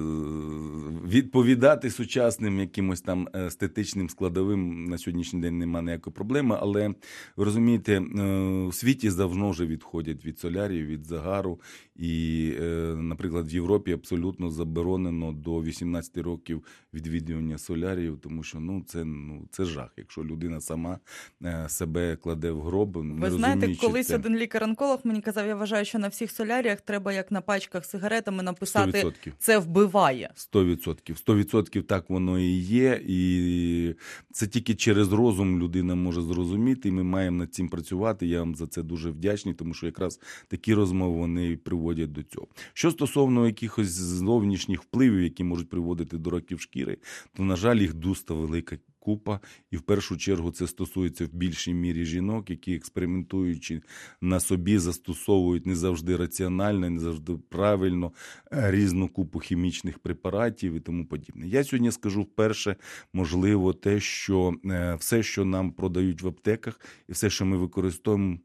відповідати 1.07 1.89
сучасним 1.89 2.59
якимось 2.59 3.01
там 3.01 3.27
естетичним 3.35 4.09
складовим 4.09 4.85
на 4.85 4.97
сьогоднішній 4.97 5.41
день 5.41 5.57
немає 5.57 5.85
ніякої 5.85 6.13
проблеми. 6.13 6.57
Але 6.61 6.93
ви 7.35 7.45
розумієте, 7.45 7.93
е, 7.93 8.23
у 8.67 8.71
світі 8.71 9.09
давно 9.09 9.49
вже 9.49 9.65
відходять 9.65 10.25
від 10.25 10.39
солярію, 10.39 10.87
від 10.87 11.05
загару. 11.05 11.59
І, 11.95 12.53
е, 12.61 12.65
наприклад, 12.97 13.51
в 13.51 13.53
Європі 13.53 13.91
абсолютно 13.91 14.49
заборонено 14.49 15.31
до 15.31 15.63
18 15.63 16.17
років 16.17 16.63
відвідування 16.93 17.57
соляріїв, 17.57 18.19
тому 18.23 18.43
що 18.43 18.59
ну 18.59 18.83
це 18.87 19.05
ну 19.05 19.47
це 19.51 19.65
жах. 19.65 19.93
Якщо 19.97 20.23
людина 20.23 20.61
сама 20.61 20.99
е, 21.43 21.65
себе 21.69 22.15
кладе 22.15 22.51
в 22.51 22.61
гроб, 22.61 23.03
не 23.03 23.13
ви 23.13 23.31
знаєте, 23.31 23.75
колись 23.75 24.07
це. 24.07 24.15
один 24.15 24.37
лікар-онколог 24.37 24.99
мені 25.11 25.21
казав, 25.21 25.47
я 25.47 25.55
вважаю, 25.55 25.85
що 25.85 25.99
на 25.99 26.07
всіх 26.07 26.31
соляріях 26.31 26.81
треба, 26.81 27.13
як 27.13 27.31
на 27.31 27.41
пачках 27.41 27.85
з 27.85 27.89
сигаретами, 27.89 28.43
написати 28.43 29.03
100%. 29.03 29.31
це 29.39 29.57
вбиває. 29.57 30.29
100%. 30.53 31.25
100% 31.25 31.83
так 31.83 32.09
воно 32.09 32.39
і 32.39 32.51
є. 32.59 33.01
І 33.07 33.95
це 34.31 34.47
тільки 34.47 34.75
через 34.75 35.13
розум 35.13 35.59
людина 35.59 35.95
може 35.95 36.21
зрозуміти. 36.21 36.89
І 36.89 36.91
ми 36.91 37.03
маємо 37.03 37.37
над 37.37 37.53
цим 37.53 37.69
працювати. 37.69 38.27
Я 38.27 38.39
вам 38.39 38.55
за 38.55 38.67
це 38.67 38.83
дуже 38.83 39.09
вдячний, 39.09 39.53
тому 39.53 39.73
що 39.73 39.85
якраз 39.85 40.19
такі 40.47 40.73
розмови 40.73 41.17
вони 41.17 41.57
приводять 41.57 42.11
до 42.11 42.23
цього. 42.23 42.47
Що 42.73 42.91
стосовно 42.91 43.45
якихось 43.47 43.89
зовнішніх 43.89 44.83
впливів, 44.83 45.21
які 45.21 45.43
можуть 45.43 45.69
приводити 45.69 46.17
до 46.17 46.29
раків 46.29 46.61
шкіри, 46.61 46.97
то, 47.33 47.43
на 47.43 47.55
жаль, 47.55 47.77
їх 47.77 47.93
дуста 47.93 48.33
велика. 48.33 48.77
Купа, 49.01 49.39
і 49.71 49.77
в 49.77 49.81
першу 49.81 50.17
чергу 50.17 50.51
це 50.51 50.67
стосується 50.67 51.25
в 51.25 51.29
більшій 51.33 51.73
мірі 51.73 52.05
жінок, 52.05 52.49
які 52.49 52.75
експериментуючи 52.75 53.81
на 54.21 54.39
собі, 54.39 54.77
застосовують 54.77 55.65
не 55.65 55.75
завжди 55.75 56.15
раціонально, 56.15 56.89
не 56.89 56.99
завжди 56.99 57.33
правильно 57.49 58.11
е, 58.53 58.71
різну 58.71 59.07
купу 59.07 59.39
хімічних 59.39 59.99
препаратів 59.99 60.73
і 60.73 60.79
тому 60.79 61.05
подібне. 61.05 61.47
Я 61.47 61.63
сьогодні 61.63 61.91
скажу 61.91 62.21
вперше, 62.21 62.75
можливо, 63.13 63.73
те, 63.73 63.99
що 63.99 64.53
е, 64.65 64.95
все, 64.95 65.23
що 65.23 65.45
нам 65.45 65.71
продають 65.71 66.21
в 66.21 66.27
аптеках, 66.27 66.79
і 67.09 67.11
все, 67.11 67.29
що 67.29 67.45
ми 67.45 67.57
використовуємо, 67.57 68.39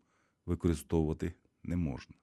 використовувати 0.46 1.32
не 1.64 1.76
можна. 1.76 2.14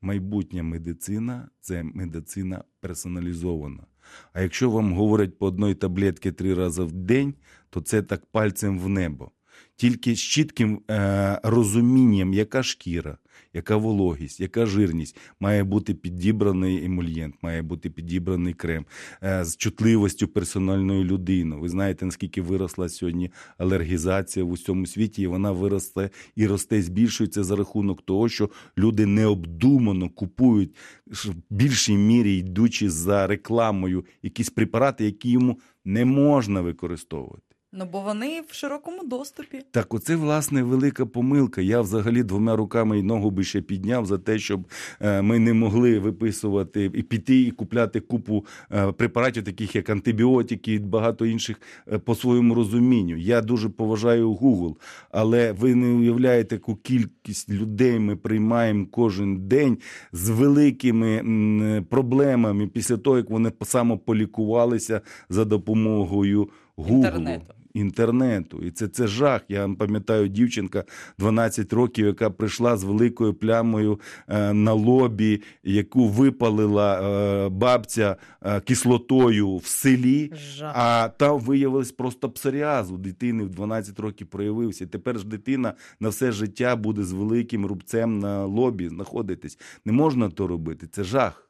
Майбутня 0.00 0.62
медицина 0.62 1.48
це 1.60 1.82
медицина 1.82 2.64
персоналізована. 2.80 3.86
А 4.32 4.40
якщо 4.40 4.70
вам 4.70 4.92
говорять 4.92 5.38
по 5.38 5.46
одної 5.46 5.74
таблетки 5.74 6.32
три 6.32 6.54
рази 6.54 6.82
в 6.82 6.92
день, 6.92 7.34
то 7.70 7.80
це 7.80 8.02
так 8.02 8.26
пальцем 8.26 8.78
в 8.78 8.88
небо. 8.88 9.30
Тільки 9.76 10.14
з 10.14 10.20
чітким 10.20 10.80
е, 10.90 11.40
розумінням, 11.42 12.34
яка 12.34 12.62
шкіра, 12.62 13.18
яка 13.54 13.76
вологість, 13.76 14.40
яка 14.40 14.66
жирність, 14.66 15.16
має 15.40 15.64
бути 15.64 15.94
підібраний 15.94 16.84
емульєнт, 16.84 17.34
має 17.42 17.62
бути 17.62 17.90
підібраний 17.90 18.54
крем 18.54 18.86
е, 19.22 19.44
з 19.44 19.56
чутливостю 19.56 20.28
персональної 20.28 21.04
людини. 21.04 21.56
Ви 21.56 21.68
знаєте, 21.68 22.04
наскільки 22.04 22.42
виросла 22.42 22.88
сьогодні 22.88 23.30
алергізація 23.58 24.44
в 24.44 24.50
усьому 24.50 24.86
світі, 24.86 25.22
і 25.22 25.26
вона 25.26 25.52
виросте 25.52 26.10
і 26.36 26.46
росте, 26.46 26.82
збільшується 26.82 27.44
за 27.44 27.56
рахунок 27.56 28.02
того, 28.02 28.28
що 28.28 28.50
люди 28.78 29.06
необдумано 29.06 30.10
купують 30.10 30.74
в 31.06 31.34
більшій 31.50 31.96
мірі, 31.96 32.36
йдучи 32.36 32.90
за 32.90 33.26
рекламою, 33.26 34.04
якісь 34.22 34.50
препарати, 34.50 35.04
які 35.04 35.30
йому 35.30 35.58
не 35.84 36.04
можна 36.04 36.60
використовувати. 36.60 37.55
Ну 37.78 37.86
бо 37.92 38.00
вони 38.00 38.42
в 38.48 38.54
широкому 38.54 39.04
доступі. 39.04 39.62
Так, 39.70 39.94
оце 39.94 40.16
власне 40.16 40.62
велика 40.62 41.06
помилка. 41.06 41.60
Я 41.60 41.80
взагалі 41.80 42.22
двома 42.22 42.56
руками 42.56 42.98
і 42.98 43.02
ногу 43.02 43.30
би 43.30 43.44
ще 43.44 43.60
підняв 43.60 44.06
за 44.06 44.18
те, 44.18 44.38
щоб 44.38 44.66
е, 45.00 45.22
ми 45.22 45.38
не 45.38 45.52
могли 45.52 45.98
виписувати 45.98 46.90
і 46.94 47.02
піти 47.02 47.40
і 47.40 47.50
купляти 47.50 48.00
купу 48.00 48.46
е, 48.72 48.92
препаратів, 48.92 49.44
таких 49.44 49.76
як 49.76 49.90
антибіотики 49.90 50.72
і 50.72 50.78
багато 50.78 51.26
інших 51.26 51.60
е, 51.92 51.98
по 51.98 52.14
своєму 52.14 52.54
розумінню. 52.54 53.16
Я 53.16 53.40
дуже 53.40 53.68
поважаю 53.68 54.32
Google, 54.32 54.76
але 55.10 55.52
ви 55.52 55.74
не 55.74 55.86
уявляєте, 55.86 56.54
яку 56.54 56.76
кількість 56.76 57.50
людей 57.50 57.98
ми 57.98 58.16
приймаємо 58.16 58.86
кожен 58.90 59.48
день 59.48 59.78
з 60.12 60.28
великими 60.28 61.84
проблемами 61.90 62.66
після 62.66 62.96
того, 62.96 63.16
як 63.16 63.30
вони 63.30 63.52
самополікувалися 63.62 65.00
за 65.28 65.44
допомогою 65.44 66.48
Google. 66.76 66.90
Інтернету. 66.90 67.55
Інтернету, 67.76 68.58
і 68.58 68.70
це, 68.70 68.88
це 68.88 69.06
жах. 69.06 69.40
Я 69.48 69.68
пам'ятаю 69.78 70.28
дівчинка 70.28 70.84
12 71.18 71.72
років, 71.72 72.06
яка 72.06 72.30
прийшла 72.30 72.76
з 72.76 72.84
великою 72.84 73.34
плямою 73.34 74.00
е, 74.28 74.52
на 74.52 74.72
лобі, 74.72 75.42
яку 75.64 76.08
випалила 76.08 77.00
е, 77.00 77.48
бабця 77.48 78.16
е, 78.42 78.60
кислотою 78.60 79.56
в 79.56 79.66
селі. 79.66 80.32
Жах. 80.56 80.72
А 80.76 81.08
там 81.08 81.38
виявилось 81.38 81.92
просто 81.92 82.30
псоріаз 82.30 82.90
у 82.90 82.96
дитини 82.96 83.44
в 83.44 83.50
12 83.50 84.00
років 84.00 84.26
проявився. 84.26 84.84
І 84.84 84.86
Тепер 84.86 85.18
ж 85.18 85.26
дитина 85.26 85.74
на 86.00 86.08
все 86.08 86.32
життя 86.32 86.76
буде 86.76 87.04
з 87.04 87.12
великим 87.12 87.66
рубцем 87.66 88.18
на 88.18 88.44
лобі 88.44 88.88
знаходитись. 88.88 89.58
Не 89.84 89.92
можна 89.92 90.30
то 90.30 90.46
робити. 90.46 90.86
Це 90.86 91.04
жах. 91.04 91.45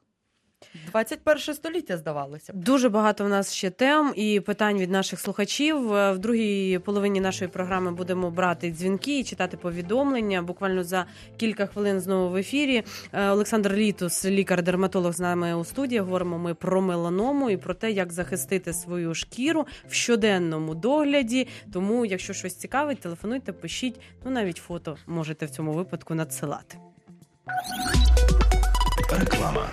21 0.91 1.55
століття 1.55 1.97
здавалося. 1.97 2.53
Дуже 2.55 2.89
багато 2.89 3.25
в 3.25 3.29
нас 3.29 3.53
ще 3.53 3.69
тем 3.69 4.13
і 4.15 4.39
питань 4.39 4.77
від 4.77 4.91
наших 4.91 5.19
слухачів. 5.19 5.93
Е, 5.93 6.11
В 6.11 6.19
другій 6.19 6.79
половині 6.79 7.21
нашої 7.21 7.49
програми 7.49 7.91
будемо 7.91 8.31
брати 8.31 8.71
дзвінки 8.71 9.19
і 9.19 9.23
читати 9.23 9.57
повідомлення. 9.57 10.41
Буквально 10.41 10.83
за 10.83 11.05
кілька 11.37 11.65
хвилин 11.65 11.99
знову 11.99 12.29
в 12.29 12.35
ефірі. 12.35 12.83
Е, 13.13 13.29
Олександр 13.29 13.73
Літус, 13.73 14.25
лікар-дерматолог, 14.25 15.13
з 15.13 15.19
нами 15.19 15.55
у 15.55 15.65
студії. 15.65 16.01
Говоримо 16.01 16.37
ми 16.37 16.53
про 16.53 16.81
меланому 16.81 17.49
і 17.49 17.57
про 17.57 17.73
те, 17.73 17.91
як 17.91 18.13
захистити 18.13 18.73
свою 18.73 19.13
шкіру 19.15 19.65
в 19.89 19.93
щоденному 19.93 20.75
догляді. 20.75 21.47
Тому, 21.73 22.05
якщо 22.05 22.33
щось 22.33 22.55
цікавить, 22.55 22.99
телефонуйте, 22.99 23.51
пишіть. 23.53 23.99
Ну 24.25 24.31
навіть 24.31 24.57
фото 24.57 24.97
можете 25.07 25.45
в 25.45 25.49
цьому 25.49 25.73
випадку 25.73 26.15
надсилати. 26.15 26.77
Реклама. 29.19 29.69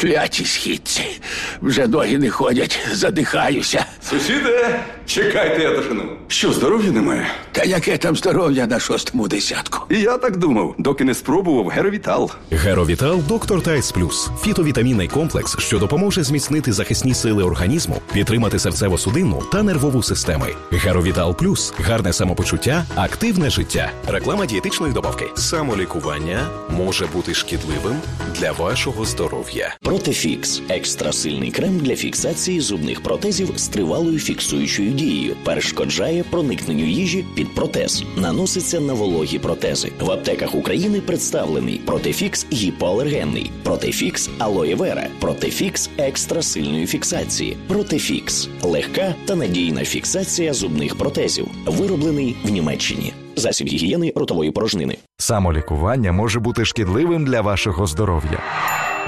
Кляті 0.00 0.44
східці. 0.44 1.20
Вже 1.62 1.86
ноги 1.86 2.18
не 2.18 2.30
ходять, 2.30 2.78
задихаюся. 2.92 3.84
Сусіде, 4.10 4.80
чекайте, 5.06 5.62
я 5.62 5.70
дошину. 5.76 6.02
Що, 6.28 6.52
здоров'я 6.52 6.90
немає? 6.90 7.26
Та 7.58 7.64
яке 7.64 7.98
там 7.98 8.16
здоров'я 8.16 8.66
на 8.66 8.80
шостому 8.80 9.28
десятку? 9.28 9.78
І 9.90 10.00
я 10.00 10.18
так 10.18 10.36
думав, 10.36 10.74
доки 10.78 11.04
не 11.04 11.14
спробував 11.14 11.68
Геровітал. 11.68 12.30
Геровітал 12.50 13.20
Доктор 13.28 13.62
Тайц 13.62 13.92
Плюс 13.92 14.30
фітовітамінний 14.40 15.08
комплекс, 15.08 15.58
що 15.58 15.78
допоможе 15.78 16.22
зміцнити 16.22 16.72
захисні 16.72 17.14
сили 17.14 17.42
організму, 17.44 18.02
підтримати 18.12 18.56
серцево-судинну 18.56 19.50
та 19.50 19.62
нервову 19.62 20.02
системи. 20.02 20.46
Геровітал 20.72 21.36
Плюс 21.36 21.72
гарне 21.78 22.12
самопочуття, 22.12 22.84
активне 22.96 23.50
життя. 23.50 23.90
Реклама 24.08 24.46
дієтичної 24.46 24.92
добавки. 24.92 25.26
Самолікування 25.34 26.46
може 26.70 27.06
бути 27.06 27.34
шкідливим 27.34 27.96
для 28.40 28.52
вашого 28.52 29.04
здоров'я. 29.04 29.76
Протефікс 29.82 30.62
екстрасильний 30.68 31.50
крем 31.50 31.78
для 31.78 31.96
фіксації 31.96 32.60
зубних 32.60 33.02
протезів 33.02 33.48
з 33.56 33.68
тривалою 33.68 34.18
фіксуючою 34.18 34.90
дією. 34.90 35.36
Перешкоджає 35.44 36.24
проникненню 36.30 36.84
їжі 36.84 37.24
під 37.34 37.47
протез. 37.54 38.04
Наноситься 38.16 38.80
на 38.80 38.94
вологі 38.94 39.38
протези. 39.38 39.92
В 40.00 40.10
аптеках 40.10 40.54
України 40.54 41.00
представлений 41.00 41.80
Протефікс 41.86 42.46
гіпоалергенний, 42.52 43.50
Протефікс 43.62 44.30
алоє 44.38 44.74
вера, 44.74 45.06
Протефікс 45.20 45.90
екстрасильної 45.98 46.86
фіксації, 46.86 47.56
Протефікс 47.68 48.48
легка 48.62 49.14
та 49.24 49.34
надійна 49.34 49.84
фіксація 49.84 50.54
зубних 50.54 50.96
протезів. 50.96 51.48
Вироблений 51.66 52.36
в 52.44 52.50
Німеччині. 52.50 53.12
Засіб 53.36 53.68
гігієни 53.68 54.12
ротової 54.16 54.50
порожнини. 54.50 54.96
Самолікування 55.18 56.12
може 56.12 56.40
бути 56.40 56.64
шкідливим 56.64 57.24
для 57.24 57.40
вашого 57.40 57.86
здоров'я. 57.86 58.38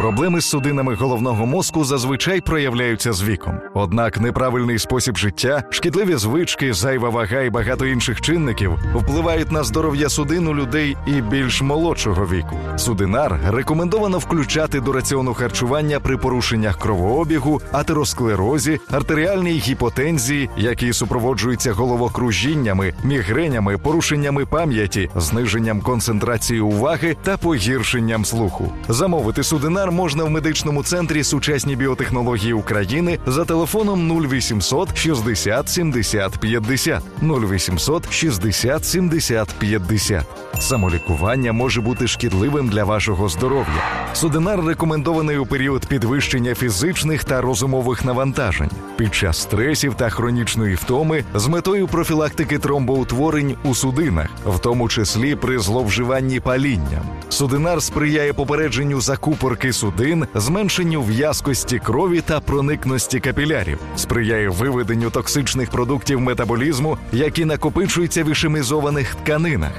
Проблеми 0.01 0.41
з 0.41 0.45
судинами 0.45 0.95
головного 0.95 1.47
мозку 1.47 1.85
зазвичай 1.85 2.41
проявляються 2.41 3.13
з 3.13 3.23
віком. 3.23 3.61
Однак 3.75 4.21
неправильний 4.21 4.79
спосіб 4.79 5.17
життя, 5.17 5.63
шкідливі 5.71 6.17
звички, 6.17 6.73
зайва 6.73 7.09
вага 7.09 7.41
і 7.41 7.51
багато 7.51 7.87
інших 7.87 8.21
чинників 8.21 8.79
впливають 8.95 9.53
на 9.53 9.65
здоров'я 9.65 10.09
судин 10.09 10.47
у 10.47 10.55
людей 10.55 10.97
і 11.07 11.21
більш 11.23 11.63
молодшого 11.63 12.27
віку. 12.27 12.57
Судинар 12.77 13.41
рекомендовано 13.49 14.19
включати 14.19 14.81
до 14.81 14.93
раціону 14.93 15.35
харчування 15.35 16.01
при 16.01 16.17
порушеннях 16.17 16.79
кровообігу, 16.79 17.61
атеросклерозі, 17.73 18.81
артеріальній 18.91 19.59
гіпотензії, 19.59 20.51
які 20.57 20.93
супроводжуються 20.93 21.73
головокружіннями, 21.73 22.95
мігренями, 23.05 23.79
порушеннями 23.79 24.47
пам'яті, 24.47 25.11
зниженням 25.17 25.81
концентрації 25.81 26.61
уваги 26.61 27.17
та 27.23 27.37
погіршенням 27.37 28.25
слуху. 28.25 28.73
Замовити 28.89 29.43
судинар 29.43 29.89
можна 29.90 30.24
в 30.24 30.31
медичному 30.31 30.83
центрі 30.83 31.24
сучасні 31.24 31.76
біотехнології 31.76 32.53
України 32.53 33.18
за 33.26 33.44
телефоном 33.44 34.26
0800 34.26 34.96
60 34.96 35.68
70 35.68 36.38
50 36.38 37.03
0800 37.22 38.12
60 38.12 38.85
70 38.85 39.48
50. 39.59 40.24
Самолікування 40.61 41.53
може 41.53 41.81
бути 41.81 42.07
шкідливим 42.07 42.68
для 42.68 42.85
вашого 42.85 43.29
здоров'я. 43.29 43.83
Судинар 44.12 44.64
рекомендований 44.64 45.38
у 45.38 45.46
період 45.46 45.87
підвищення 45.87 46.55
фізичних 46.55 47.25
та 47.25 47.40
розумових 47.40 48.05
навантажень 48.05 48.70
під 48.96 49.14
час 49.14 49.38
стресів 49.38 49.94
та 49.94 50.11
хронічної 50.11 50.75
втоми 50.75 51.25
з 51.35 51.46
метою 51.46 51.88
профілактики 51.88 52.59
тромбоутворень 52.59 53.57
у 53.64 53.75
судинах, 53.75 54.29
в 54.46 54.59
тому 54.59 54.88
числі 54.88 55.35
при 55.35 55.59
зловживанні 55.59 56.40
палінням. 56.40 57.03
Судинар 57.29 57.83
сприяє 57.83 58.33
попередженню 58.33 59.01
закупорки 59.01 59.73
судин, 59.73 60.27
зменшенню 60.35 61.03
в'язкості 61.03 61.79
крові 61.79 62.20
та 62.20 62.40
проникності 62.40 63.20
капілярів, 63.20 63.79
сприяє 63.96 64.49
виведенню 64.49 65.11
токсичних 65.11 65.70
продуктів 65.70 66.20
метаболізму, 66.20 66.99
які 67.12 67.44
накопичуються 67.44 68.25
в 68.25 68.31
ішемізованих 68.31 69.14
тканинах. 69.14 69.73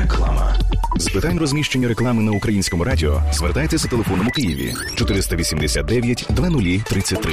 Реклама. 0.03 0.55
З 0.97 1.09
питань 1.09 1.39
розміщення 1.39 1.89
реклами 1.89 2.23
на 2.23 2.33
українському 2.33 2.85
радіо 2.85 3.23
звертайтеся 3.33 3.89
телефоном 3.89 4.29
у 4.29 4.31
Києві 4.31 4.75
489 4.95 6.27
2033. 6.31 7.33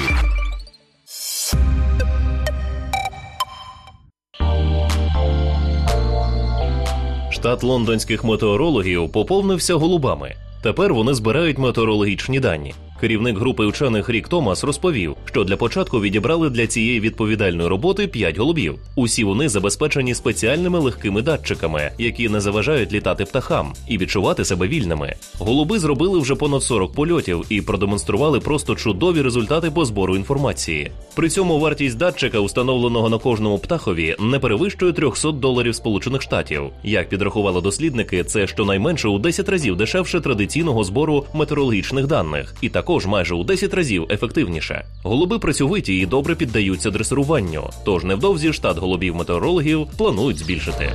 Штат 7.40 7.64
лондонських 7.64 8.24
метеорологів 8.24 9.12
поповнився 9.12 9.76
голубами. 9.76 10.36
Тепер 10.64 10.94
вони 10.94 11.14
збирають 11.14 11.58
метеорологічні 11.58 12.40
дані. 12.40 12.74
Керівник 13.02 13.38
групи 13.38 13.68
вчених 13.68 14.10
Рік 14.10 14.28
Томас 14.28 14.64
розповів, 14.64 15.16
що 15.26 15.44
для 15.44 15.58
початку 15.58 16.02
відібрали 16.02 16.50
для 16.50 16.68
цієї 16.68 17.00
відповідальної 17.00 17.70
роботи 17.70 18.08
5 18.08 18.38
голубів. 18.38 18.76
Усі 18.96 19.24
вони 19.24 19.50
забезпечені 19.50 20.16
спеціальними 20.16 20.80
легкими 20.80 21.22
датчиками, 21.22 21.92
які 21.98 22.30
не 22.30 22.42
заважають 22.42 22.94
літати 22.94 23.26
птахам 23.26 23.74
і 23.88 23.98
відчувати 23.98 24.46
себе 24.46 24.68
вільними. 24.68 25.14
Голуби 25.40 25.80
зробили 25.80 26.20
вже 26.20 26.36
понад 26.36 26.64
40 26.64 26.94
польотів 26.94 27.46
і 27.50 27.62
продемонстрували 27.62 28.40
просто 28.40 28.76
чудові 28.76 29.22
результати 29.22 29.72
по 29.72 29.86
збору 29.86 30.16
інформації. 30.16 30.92
При 31.16 31.30
цьому 31.30 31.60
вартість 31.60 31.98
датчика, 31.98 32.40
установленого 32.40 33.10
на 33.10 33.18
кожному 33.18 33.58
птахові, 33.60 34.16
не 34.20 34.40
перевищує 34.40 34.94
300 34.94 35.32
доларів 35.32 35.76
Сполучених 35.76 36.22
Штатів. 36.22 36.64
Як 36.84 37.10
підрахували 37.10 37.62
дослідники, 37.62 38.24
це 38.24 38.48
щонайменше 38.48 39.08
у 39.08 39.20
10 39.20 39.50
разів 39.50 39.76
дешевше 39.76 40.22
традиційного 40.22 40.84
збору 40.84 41.26
метеорологічних 41.34 42.08
даних, 42.08 42.56
і 42.62 42.70
також 42.90 43.06
майже 43.06 43.36
у 43.36 43.44
10 43.44 43.74
разів 43.74 44.08
ефективніше. 44.10 44.86
Голуби 45.04 45.40
працьовиті 45.40 45.96
і 45.96 46.06
добре 46.06 46.36
піддаються 46.36 46.92
дресируванню. 46.92 47.70
Тож 47.86 48.04
невдовзі 48.04 48.54
штат 48.54 48.78
голубів 48.78 49.16
метеорологів 49.16 49.88
планують 49.98 50.38
збільшити. 50.38 50.94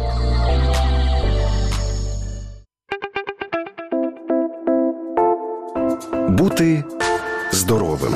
Бути 6.29 6.85
здоровим. 7.53 8.15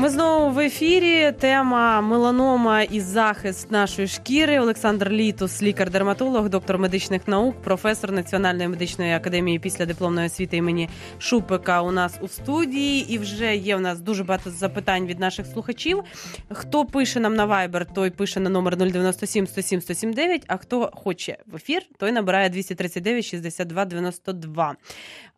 Ми 0.00 0.08
знову 0.08 0.50
в 0.50 0.58
ефірі. 0.58 1.32
Тема 1.32 2.00
меланома 2.00 2.82
і 2.82 3.00
захист 3.00 3.70
нашої 3.70 4.08
шкіри. 4.08 4.60
Олександр 4.60 5.10
Літус, 5.10 5.62
лікар-дерматолог, 5.62 6.48
доктор 6.48 6.78
медичних 6.78 7.28
наук, 7.28 7.62
професор 7.62 8.12
Національної 8.12 8.68
медичної 8.68 9.12
академії 9.12 9.58
після 9.58 9.86
дипломної 9.86 10.26
освіти 10.26 10.56
імені 10.56 10.88
Шупика. 11.18 11.82
У 11.82 11.92
нас 11.92 12.18
у 12.20 12.28
студії, 12.28 13.12
і 13.14 13.18
вже 13.18 13.56
є 13.56 13.76
у 13.76 13.80
нас 13.80 14.00
дуже 14.00 14.24
багато 14.24 14.50
запитань 14.50 15.06
від 15.06 15.20
наших 15.20 15.46
слухачів. 15.46 16.02
Хто 16.50 16.84
пише 16.84 17.20
нам 17.20 17.34
на 17.34 17.46
Viber, 17.46 17.86
той 17.94 18.10
пише 18.10 18.40
на 18.40 18.50
номер 18.50 18.76
097 18.76 19.46
107 19.46 19.80
179, 19.80 20.44
А 20.46 20.56
хто 20.56 20.90
хоче 20.94 21.38
в 21.46 21.56
ефір, 21.56 21.82
той 21.98 22.12
набирає 22.12 22.48
239 22.48 23.24
62 23.24 23.84
92. 23.84 24.76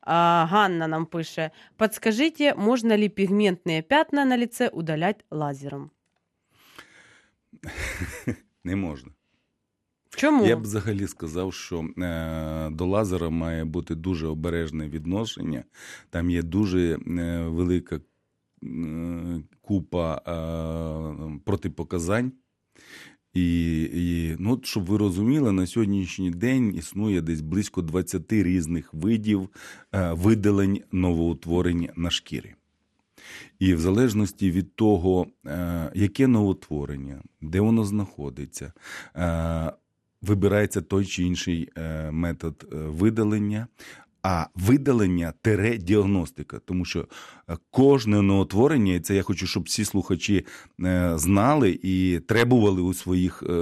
А, 0.03 0.47
Ганна 0.51 0.87
нам 0.87 1.07
пише: 1.07 1.51
Подскажите, 1.77 2.55
можно 2.55 2.97
ли 2.97 3.09
пигментные 3.09 3.83
пятна 3.83 4.25
на 4.25 4.37
лице 4.37 4.69
удалять 4.69 5.25
лазером? 5.31 5.91
Не 8.65 8.77
можна. 8.77 9.13
Чому? 10.17 10.47
Я 10.47 10.57
б 10.57 10.63
взагалі 10.63 11.07
сказав, 11.07 11.55
що 11.55 11.85
е, 11.99 12.71
до 12.71 12.87
лазера 12.87 13.31
має 13.31 13.65
бути 13.65 13.95
дуже 13.95 14.27
обережне 14.27 14.89
відношення. 14.89 15.65
Там 16.11 16.31
є 16.31 16.43
дуже 16.43 16.95
е, 16.95 16.99
велика 17.47 17.97
е, 17.97 18.01
купа 19.61 20.15
е, 20.17 21.41
протипоказань. 21.45 22.33
І, 23.35 23.83
і 23.83 24.37
ну, 24.39 24.61
щоб 24.63 24.85
ви 24.85 24.99
розуміли, 24.99 25.53
на 25.53 25.67
сьогоднішній 25.67 26.31
день 26.31 26.75
існує 26.75 27.21
десь 27.21 27.41
близько 27.41 27.83
20 27.83 28.33
різних 28.33 28.95
видів 28.95 29.49
е, 29.93 30.13
видалень 30.13 30.81
новоутворень 30.93 31.89
на 31.97 32.11
шкірі. 32.11 32.55
І 33.59 33.75
в 33.75 33.81
залежності 33.81 34.51
від 34.51 34.75
того, 34.75 35.27
е, 35.47 35.93
яке 35.95 36.27
новоутворення, 36.27 37.23
де 37.41 37.61
воно 37.61 37.85
знаходиться, 37.85 38.73
е, 39.17 39.73
вибирається 40.23 40.81
той 40.81 41.05
чи 41.07 41.25
інший 41.25 41.69
метод 42.11 42.67
видалення. 42.73 43.67
А 44.23 44.47
видалення 44.55 45.33
тере 45.43 45.79
діагностика, 45.79 46.59
тому 46.65 46.85
що 46.85 47.09
е, 47.49 47.57
кожне 47.71 48.23
новотворення, 48.23 48.95
і 48.95 49.01
це 49.01 49.15
я 49.15 49.23
хочу, 49.23 49.47
щоб 49.47 49.63
всі 49.63 49.85
слухачі 49.85 50.47
е, 50.85 51.13
знали 51.19 51.79
і 51.83 52.21
требували 52.29 52.83
у 52.83 52.95
своїх 52.95 53.43
е, 53.43 53.53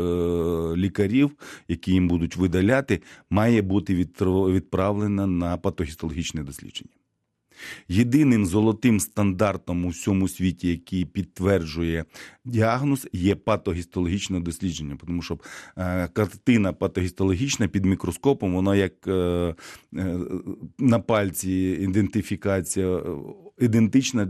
лікарів, 0.76 1.30
які 1.68 1.92
їм 1.92 2.08
будуть 2.08 2.36
видаляти, 2.36 3.02
має 3.30 3.62
бути 3.62 3.94
відправлено 3.94 5.26
на 5.26 5.56
патогістологічне 5.56 6.42
дослідження. 6.42 6.99
Єдиним 7.88 8.46
золотим 8.46 9.00
стандартом 9.00 9.84
у 9.84 9.88
всьому 9.88 10.28
світі, 10.28 10.68
який 10.68 11.04
підтверджує 11.04 12.04
діагноз, 12.44 13.08
є 13.12 13.34
патогістологічне 13.34 14.40
дослідження, 14.40 14.96
тому 15.06 15.22
що 15.22 15.38
е, 15.76 16.08
картина 16.08 16.72
патогістологічна 16.72 17.68
під 17.68 17.84
мікроскопом, 17.84 18.54
вона 18.54 18.76
як 18.76 19.06
е, 19.06 19.12
е, 19.12 20.18
на 20.78 20.98
пальці 20.98 21.78
ідентифікація 21.80 23.02
ідентична, 23.58 24.28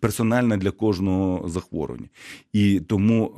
персональна 0.00 0.56
для 0.56 0.70
кожного 0.70 1.48
захворювання. 1.48 2.08
І 2.52 2.80
тому 2.80 3.32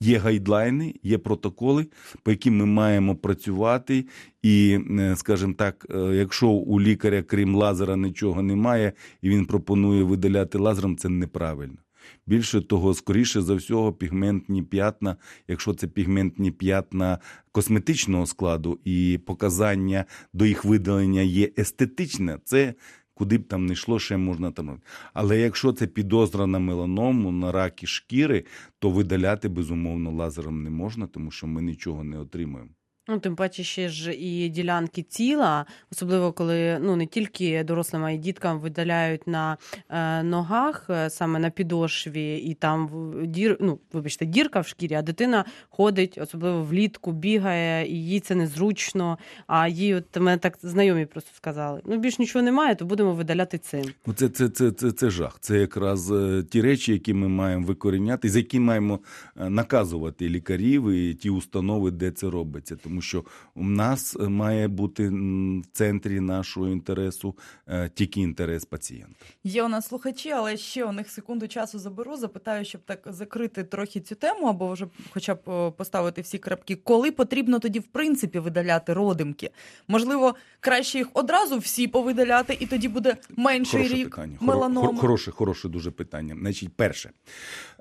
Є 0.00 0.18
гайдлайни, 0.18 0.94
є 1.02 1.18
протоколи, 1.18 1.86
по 2.22 2.30
яким 2.30 2.56
ми 2.56 2.66
маємо 2.66 3.16
працювати, 3.16 4.06
і, 4.42 4.78
е, 5.00 5.16
скажімо 5.16 5.54
так, 5.58 5.86
е, 5.90 5.98
якщо 5.98 6.48
у 6.48 6.80
лікаря, 6.80 7.22
крім 7.22 7.54
лазера, 7.54 7.96
нічого 7.96 8.42
немає, 8.42 8.92
і 9.22 9.28
він 9.28 9.46
пропонує 9.46 10.02
видаляти 10.02 10.58
лазером, 10.58 10.96
це 10.96 11.08
неправильно. 11.08 11.78
Більше 12.26 12.60
того, 12.60 12.94
скоріше 12.94 13.42
за 13.42 13.54
всього, 13.54 13.92
пігментні 13.92 14.62
п'ятна, 14.62 15.16
якщо 15.48 15.74
це 15.74 15.86
пігментні 15.86 16.50
п'ятна 16.50 17.18
косметичного 17.52 18.26
складу 18.26 18.78
і 18.84 19.20
показання 19.26 20.04
до 20.32 20.46
їх 20.46 20.64
видалення 20.64 21.20
є 21.20 21.50
естетичне, 21.58 22.38
це 22.44 22.74
куди 23.18 23.38
б 23.38 23.48
там 23.48 23.66
не 23.66 23.72
йшло, 23.72 23.98
ще 23.98 24.16
можна 24.16 24.50
там. 24.50 24.80
Але 25.12 25.38
якщо 25.38 25.72
це 25.72 25.86
підозра 25.86 26.46
на 26.46 26.58
меланому, 26.58 27.32
на 27.32 27.52
раки 27.52 27.86
шкіри, 27.86 28.44
то 28.78 28.90
видаляти 28.90 29.48
безумовно 29.48 30.10
лазером 30.10 30.62
не 30.62 30.70
можна, 30.70 31.06
тому 31.06 31.30
що 31.30 31.46
ми 31.46 31.62
нічого 31.62 32.04
не 32.04 32.18
отримуємо. 32.18 32.70
Ну, 33.10 33.18
тим 33.18 33.36
паче 33.36 33.64
ще 33.64 33.88
ж 33.88 34.14
і 34.14 34.48
ділянки 34.48 35.02
тіла, 35.02 35.66
особливо 35.92 36.32
коли 36.32 36.78
ну 36.80 36.96
не 36.96 37.06
тільки 37.06 37.64
дорослим, 37.64 38.04
а 38.04 38.10
й 38.10 38.18
діткам 38.18 38.60
видаляють 38.60 39.26
на 39.26 39.56
е, 39.88 40.22
ногах, 40.22 40.86
е, 40.90 41.10
саме 41.10 41.38
на 41.38 41.50
підошві, 41.50 42.36
і 42.36 42.54
там 42.54 42.90
дір, 43.24 43.56
ну, 43.60 43.78
вибачте, 43.92 44.26
дірка 44.26 44.60
в 44.60 44.66
шкірі, 44.66 44.94
а 44.94 45.02
дитина 45.02 45.44
ходить, 45.70 46.18
особливо 46.18 46.62
влітку, 46.62 47.12
бігає, 47.12 47.92
і 47.92 48.06
їй 48.06 48.20
це 48.20 48.34
незручно. 48.34 49.18
А 49.46 49.68
їй, 49.68 49.94
от 49.94 50.16
мене 50.16 50.38
так 50.38 50.58
знайомі 50.62 51.06
просто 51.06 51.30
сказали: 51.34 51.80
ну 51.84 51.98
більш 51.98 52.18
нічого 52.18 52.42
немає, 52.42 52.74
то 52.74 52.84
будемо 52.84 53.14
видаляти 53.14 53.58
цим. 53.58 53.84
Ну, 54.06 54.12
це, 54.12 54.28
це, 54.28 54.48
це, 54.48 54.70
це, 54.70 54.92
це 54.92 55.10
жах. 55.10 55.36
Це 55.40 55.58
якраз 55.58 56.10
е, 56.10 56.44
ті 56.50 56.60
речі, 56.60 56.92
які 56.92 57.14
ми 57.14 57.28
маємо 57.28 57.66
викоріняти, 57.66 58.28
за 58.28 58.38
які 58.38 58.60
маємо 58.60 59.00
е, 59.36 59.50
наказувати 59.50 60.28
лікарів 60.28 60.90
і 60.90 61.14
ті 61.14 61.30
установи, 61.30 61.90
де 61.90 62.10
це 62.10 62.30
робиться. 62.30 62.76
Тому 62.76 62.97
що 63.02 63.24
у 63.54 63.64
нас 63.64 64.16
е, 64.20 64.28
має 64.28 64.68
бути 64.68 65.08
в 65.08 65.66
центрі 65.72 66.20
нашого 66.20 66.68
інтересу 66.68 67.34
е, 67.66 67.90
тільки 67.94 68.20
інтерес 68.20 68.64
пацієнта. 68.64 69.24
Є 69.44 69.62
у 69.62 69.68
нас 69.68 69.86
слухачі, 69.86 70.30
але 70.30 70.56
ще 70.56 70.84
у 70.84 70.92
них 70.92 71.10
секунду 71.10 71.48
часу 71.48 71.78
заберу. 71.78 72.16
Запитаю, 72.16 72.64
щоб 72.64 72.80
так 72.80 73.02
закрити 73.06 73.64
трохи 73.64 74.00
цю 74.00 74.14
тему, 74.14 74.46
або 74.46 74.72
вже 74.72 74.86
хоча 75.10 75.34
б 75.34 75.72
поставити 75.76 76.20
всі 76.20 76.38
крапки. 76.38 76.76
Коли 76.76 77.10
потрібно 77.10 77.58
тоді 77.58 77.78
в 77.78 77.86
принципі 77.86 78.38
видаляти 78.38 78.94
родимки? 78.94 79.50
Можливо, 79.88 80.34
краще 80.60 80.98
їх 80.98 81.08
одразу 81.14 81.58
всі 81.58 81.88
повидаляти, 81.88 82.56
і 82.60 82.66
тоді 82.66 82.88
буде 82.88 83.16
менший 83.36 83.80
Хороше 83.80 83.94
рік 83.94 84.10
питання. 84.10 84.36
Меланоми. 84.40 84.98
Хороше, 84.98 85.30
хороше 85.30 85.68
дуже 85.68 85.90
питання. 85.90 86.36
Значить, 86.40 86.76
перше, 86.76 87.10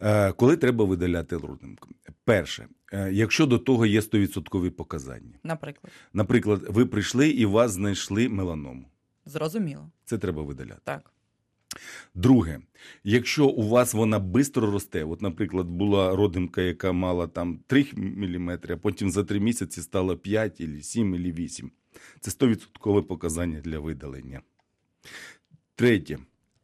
е, 0.01 0.31
коли 0.31 0.57
треба 0.57 0.85
видаляти 0.85 1.37
родинку? 1.37 1.89
Перше, 2.25 2.67
якщо 3.11 3.45
до 3.45 3.59
того 3.59 3.85
є 3.85 3.99
100% 3.99 4.69
показання. 4.69 5.39
Наприклад, 5.43 5.93
Наприклад, 6.13 6.65
ви 6.69 6.85
прийшли 6.85 7.29
і 7.29 7.45
вас 7.45 7.71
знайшли 7.71 8.29
меланому. 8.29 8.85
зрозуміло. 9.25 9.91
Це 10.05 10.17
треба 10.17 10.43
видаляти. 10.43 10.81
Так. 10.83 11.11
Друге, 12.15 12.59
якщо 13.03 13.47
у 13.47 13.67
вас 13.69 13.93
вона 13.93 14.19
швидко 14.19 14.71
росте, 14.71 15.03
от, 15.03 15.21
наприклад, 15.21 15.67
була 15.67 16.15
родинка, 16.15 16.61
яка 16.61 16.91
мала 16.91 17.27
там 17.27 17.59
3 17.67 17.85
мм, 17.95 18.59
а 18.69 18.77
потім 18.77 19.09
за 19.11 19.23
3 19.23 19.39
місяці 19.39 19.81
стало 19.81 20.17
5, 20.17 20.61
або 20.61 20.81
7, 20.81 21.07
або 21.15 21.17
8. 21.31 21.71
Це 22.19 22.31
100% 22.31 23.03
показання 23.03 23.59
для 23.61 23.79
видалення. 23.79 24.41
Третє, 25.75 26.17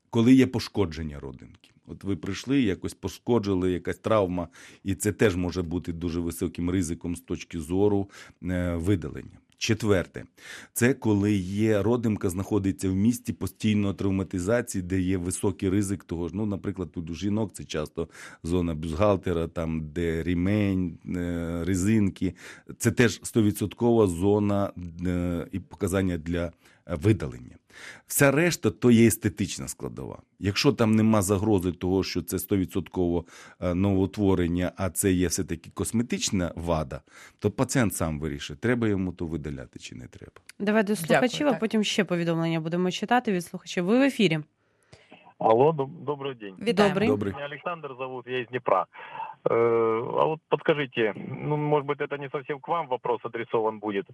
коли 0.10 0.34
є 0.34 0.48
пошкодження 0.48 1.20
родинки. 1.20 1.63
От 1.88 2.04
ви 2.04 2.16
прийшли, 2.16 2.62
якось 2.62 2.94
пошкоджили, 2.94 3.72
якась 3.72 3.98
травма, 3.98 4.48
і 4.84 4.96
це 4.96 5.12
теж 5.12 5.36
може 5.36 5.62
бути 5.62 5.94
дуже 5.94 6.20
високим 6.20 6.70
ризиком 6.70 7.16
з 7.16 7.22
точки 7.22 7.60
зору 7.60 8.10
е, 8.44 8.76
видалення. 8.76 9.38
Четверте, 9.64 10.24
це 10.74 10.94
коли 10.94 11.34
є 11.34 11.84
родимка, 11.84 12.30
знаходиться 12.30 12.90
в 12.90 12.96
місті 12.96 13.34
постійної 13.34 13.94
травматизації, 13.94 14.82
де 14.82 15.00
є 15.00 15.18
високий 15.18 15.70
ризик 15.70 16.04
того 16.04 16.28
ж. 16.28 16.36
Ну, 16.36 16.46
наприклад, 16.46 16.92
тут 16.92 17.10
у 17.10 17.14
жінок 17.14 17.54
це 17.54 17.64
часто 17.64 18.08
зона 18.44 18.76
бюстгальтера, 18.76 19.48
там 19.48 19.90
де 19.90 20.24
рімень, 20.24 20.98
е, 21.16 21.64
резинки. 21.66 22.34
Це 22.78 22.92
теж 22.92 23.22
100% 23.24 24.08
зона 24.08 24.72
е, 25.06 25.48
і 25.52 25.60
показання 25.60 26.18
для 26.18 26.52
видалення. 26.88 27.56
Вся 28.08 28.32
решта 28.32 28.72
то 28.72 28.92
є 28.92 29.08
естетична 29.08 29.68
складова. 29.68 30.22
Якщо 30.40 30.74
там 30.74 30.96
нема 30.96 31.22
загрози 31.22 31.72
того, 31.72 32.04
що 32.04 32.22
це 32.22 32.38
100% 32.38 33.24
е, 33.62 33.74
новоутворення, 33.76 34.72
а 34.78 34.90
це 34.90 35.12
є 35.12 35.28
все-таки 35.28 35.72
косметична 35.74 36.52
вада, 36.56 37.02
то 37.40 37.52
пацієнт 37.52 37.96
сам 37.96 38.20
вирішить, 38.20 38.60
треба 38.60 38.88
йому 38.88 39.12
то 39.12 39.26
видаляти 39.26 39.80
чи 39.80 39.96
не 39.96 40.08
треба. 40.08 40.32
Давай 40.60 40.84
до 40.84 40.96
слухачів, 40.96 41.48
а 41.48 41.54
потім 41.54 41.84
ще 41.84 42.04
повідомлення 42.04 42.60
будемо 42.60 42.92
читати 42.92 43.32
від 43.32 43.46
слухачів. 43.46 43.86
Ви 43.86 44.00
в 44.00 44.02
ефірі. 44.02 44.40
Алло, 45.40 45.72
доб- 45.72 46.04
добрый 46.06 46.36
день. 46.40 46.56
Вітаємо. 46.62 46.94
Добрий. 46.94 47.08
Добрий. 47.08 47.34
Меня 47.34 47.46
Александр 47.46 47.90
зовут, 48.00 48.28
я 48.28 48.40
из 48.40 48.48
Днепра. 48.48 48.86
Э, 49.50 49.54
А 50.24 50.26
вот 50.26 50.40
подскажите, 50.50 51.14
ну, 51.16 51.58
может 51.58 51.86
быть, 51.88 52.00
это 52.02 52.18
не 52.18 52.30
совсем 52.30 52.60
к 52.60 52.68
вам 52.68 52.88
вопрос 52.88 53.20
адресован 53.24 53.80
будет. 53.80 54.06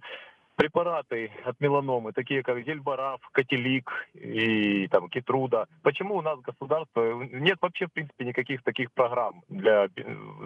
Препараты 0.56 1.30
от 1.44 1.60
меланомы, 1.60 2.12
такие 2.12 2.42
как 2.42 2.64
Зельбараф, 2.64 3.20
Катилик 3.32 3.90
и 4.14 4.88
там 4.88 5.08
Китруда. 5.08 5.66
Почему 5.82 6.16
у 6.16 6.22
нас 6.22 6.38
государство 6.40 7.22
нет 7.22 7.58
вообще, 7.62 7.86
в 7.86 7.92
принципе, 7.92 8.24
никаких 8.24 8.62
таких 8.62 8.92
программ 8.92 9.42
для 9.48 9.84
э, 9.84 9.88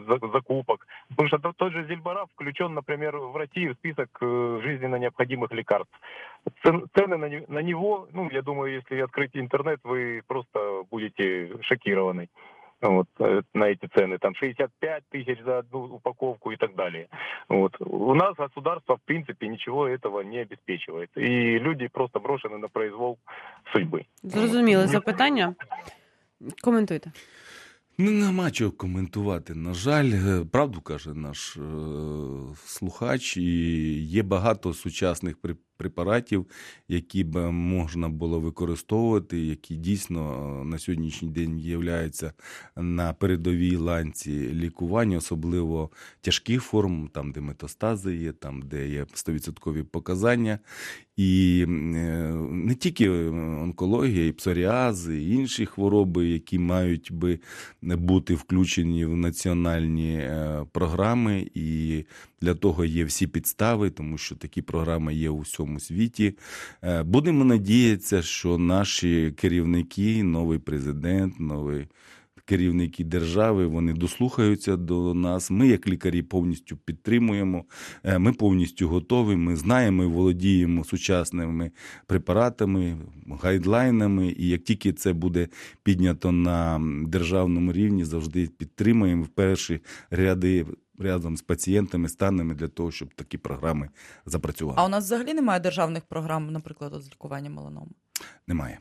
за- 0.07 0.29
закупок? 0.33 0.87
Потому 1.09 1.29
что 1.29 1.38
тот- 1.38 1.73
же 1.73 1.87
Зельбараф 1.87 2.29
включен, 2.35 2.75
например, 2.75 3.16
в 3.16 3.37
России 3.37 3.68
в 3.68 3.75
список 3.75 4.09
э, 4.20 4.61
жизненно 4.62 4.97
необходимых 4.97 5.51
лекарств. 5.53 5.99
Цен- 6.62 6.87
Цены 6.94 7.16
на 7.16 7.62
него, 7.62 8.07
ну, 8.12 8.29
я 8.31 8.42
думаю, 8.42 8.75
если 8.75 9.01
открыть 9.01 9.31
интернет, 9.35 9.81
вы 9.83 10.23
просто 10.27 10.83
будете 10.90 11.51
шокированы 11.62 12.29
вот, 12.82 13.08
э, 13.20 13.42
на 13.54 13.65
эти 13.70 13.88
цены. 13.96 14.18
Там 14.20 14.34
65 14.36 15.04
тысяч 15.13 15.44
за 15.46 15.60
одну 15.60 15.80
упаковку 15.80 16.52
и 16.52 16.56
так 16.58 16.76
далее. 16.76 17.08
Вот. 17.50 17.76
У 17.80 18.15
нас 18.15 18.36
государство, 18.38 18.96
в 18.96 19.02
принципе, 19.06 19.48
ничего 19.48 19.88
этого 19.88 20.22
не 20.24 20.42
обеспечивает. 20.42 21.10
И 21.18 21.60
люди 21.60 21.88
просто 21.88 22.20
брошены 22.20 22.58
на 22.58 22.68
произвол 22.68 23.18
судьбы. 23.76 24.06
Зрозуміли 24.24 24.88
запитання. 24.88 25.56
Коментуйте. 26.63 27.12
Ну, 28.02 28.12
нема 28.12 28.52
чого 28.52 28.72
коментувати. 28.72 29.56
На 29.56 29.74
жаль, 29.74 30.06
Е, 30.13 30.46
правду 30.52 30.82
каже 30.82 31.13
наш 31.13 31.58
е, 31.58 31.62
слухач, 32.65 33.38
і 33.38 33.44
є 34.06 34.24
багато 34.24 34.74
сучасних 34.74 35.42
при- 35.42 35.56
препаратів, 35.77 36.47
які 36.89 37.25
б 37.25 37.51
можна 37.51 38.09
було 38.09 38.41
використовувати, 38.41 39.41
які 39.41 39.77
дійсно 39.77 40.61
е, 40.63 40.65
на 40.65 40.79
сьогоднішній 40.79 41.29
день 41.29 41.59
являються 41.59 42.33
на 42.77 43.13
передовій 43.13 43.77
ланці 43.77 44.53
лікування, 44.53 45.17
особливо 45.17 45.91
тяжких 46.21 46.63
форм, 46.63 47.09
там 47.13 47.33
де 47.33 47.41
метастази 47.41 48.17
є, 48.17 48.33
там 48.33 48.63
де 48.63 48.89
є 48.89 49.05
100% 49.05 49.83
показання. 49.83 50.59
І 51.17 51.65
е, 51.69 51.69
не 52.51 52.75
тільки 52.75 53.11
онкологія, 53.11 54.27
і 54.27 54.33
псоріази, 54.33 55.23
і 55.23 55.31
інші 55.31 55.67
хвороби, 55.67 56.29
які 56.29 56.59
мають 56.59 57.13
би 57.13 57.39
бути 57.83 58.35
включені 58.35 59.05
в 59.05 59.17
національні 59.17 60.17
е, 60.17 60.67
програми, 60.73 61.51
і 61.55 62.05
для 62.41 62.55
того 62.55 62.85
є 62.85 63.05
всі 63.05 63.27
підстави, 63.27 63.91
тому 63.91 64.19
що 64.19 64.35
такі 64.35 64.63
програми 64.63 65.15
є 65.15 65.31
у 65.31 65.39
всьому 65.39 65.74
світі. 65.81 66.39
Е, 66.83 67.03
Будемо 67.03 67.45
надіятися, 67.45 68.23
що 68.23 68.59
наші 68.59 69.33
керівники, 69.37 70.23
новий 70.23 70.59
президент, 70.59 71.41
новий 71.41 71.87
керівники 72.45 73.05
держави 73.05 73.67
вони 73.67 73.93
дослухаються 73.93 74.77
до 74.77 75.15
нас. 75.15 75.51
Ми, 75.51 75.69
як 75.69 75.89
лікарі, 75.89 76.23
повністю 76.23 76.77
підтримуємо. 76.77 77.65
Е, 78.05 78.19
Ми 78.19 78.33
повністю 78.33 78.89
готові. 78.89 79.37
Ми 79.37 79.57
знаємо 79.57 80.05
і 80.05 80.07
володіємо 80.07 80.85
сучасними 80.85 81.71
препаратами, 82.07 82.97
гайдлайнами. 83.41 84.35
І 84.39 84.49
як 84.49 84.63
тільки 84.63 84.93
це 84.93 85.13
буде 85.13 85.49
піднято 85.83 86.33
на 86.33 86.81
державному 87.07 87.73
рівні, 87.73 88.05
завжди 88.05 88.47
підтримуємо 88.59 89.23
в 89.23 89.29
перші 89.29 89.81
ряди. 90.11 90.67
Разом 90.99 91.37
з 91.37 91.43
пацієнтами 91.43 92.09
станемо 92.09 92.55
для 92.55 92.69
того, 92.69 92.91
щоб 92.91 93.15
такі 93.15 93.39
програми 93.39 93.89
запрацювали. 94.27 94.79
А 94.81 94.85
у 94.85 94.89
нас 94.89 95.05
взагалі 95.05 95.35
немає 95.35 95.61
державних 95.61 96.03
програм, 96.05 96.53
наприклад, 96.53 96.93
з 97.03 97.11
лікування 97.11 97.51
меланоми? 97.51 97.91
Немає. 98.47 98.79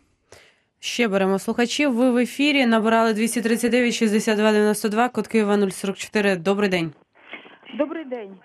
Ще 0.80 1.08
беремо 1.08 1.40
слухачів. 1.40 1.94
Ви 1.94 2.12
в 2.12 2.18
ефірі 2.18 2.66
набирали 2.66 3.14
239 3.14 3.94
62 3.94 4.52
92, 4.52 5.10
код 5.10 5.28
Києва 5.28 5.70
044. 5.72 6.36
Добрий 6.36 6.70
день. 6.70 6.94
Добрий 7.78 8.06
день. 8.06 8.38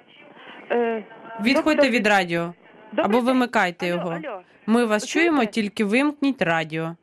Е, 0.70 1.04
Відходьте 1.42 1.82
доктор- 1.82 1.90
від 1.90 2.06
радіо 2.06 2.54
Добрий 2.90 3.04
або 3.04 3.16
день. 3.18 3.24
вимикайте 3.26 3.86
Алло, 3.92 3.96
його. 3.96 4.10
алло. 4.10 4.42
Ми 4.66 4.84
вас 4.84 5.02
Ви 5.02 5.08
чуємо, 5.08 5.44
тільки 5.44 5.84
вимкніть 5.84 6.42
радіо. 6.42 6.96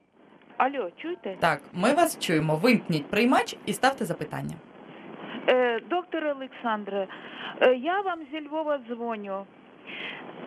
Алло, 0.58 0.90
чуєте? 1.02 1.38
Так, 1.40 1.62
ми 1.74 1.94
вас 1.94 2.20
чуємо. 2.20 2.56
Вимкніть 2.58 3.06
приймач 3.06 3.56
і 3.66 3.74
ставте 3.74 4.06
запитання. 4.06 4.54
Е, 5.48 5.80
доктор 5.90 6.26
Олександре, 6.26 7.08
е, 7.62 7.76
я 7.76 8.02
вам 8.02 8.20
зі 8.32 8.48
Львова 8.48 8.80
дзвоню. 8.88 9.46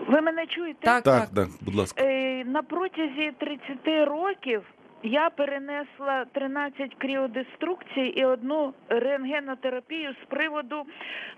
Ви 0.09 0.21
мене 0.21 0.47
чуєте? 0.47 0.81
Так, 0.81 1.03
Так, 1.05 1.29
так, 1.35 1.49
будь 1.61 1.75
ласка. 1.75 2.05
Е, 2.05 2.45
на 2.45 2.63
протязі 2.63 3.33
30 3.39 4.09
років 4.09 4.63
я 5.03 5.31
перенесла 5.31 6.25
13 6.33 6.95
кріодеструкцій 6.99 8.01
і 8.17 8.25
одну 8.25 8.73
рентгенотерапію 8.89 10.15
з 10.23 10.27
приводу 10.29 10.83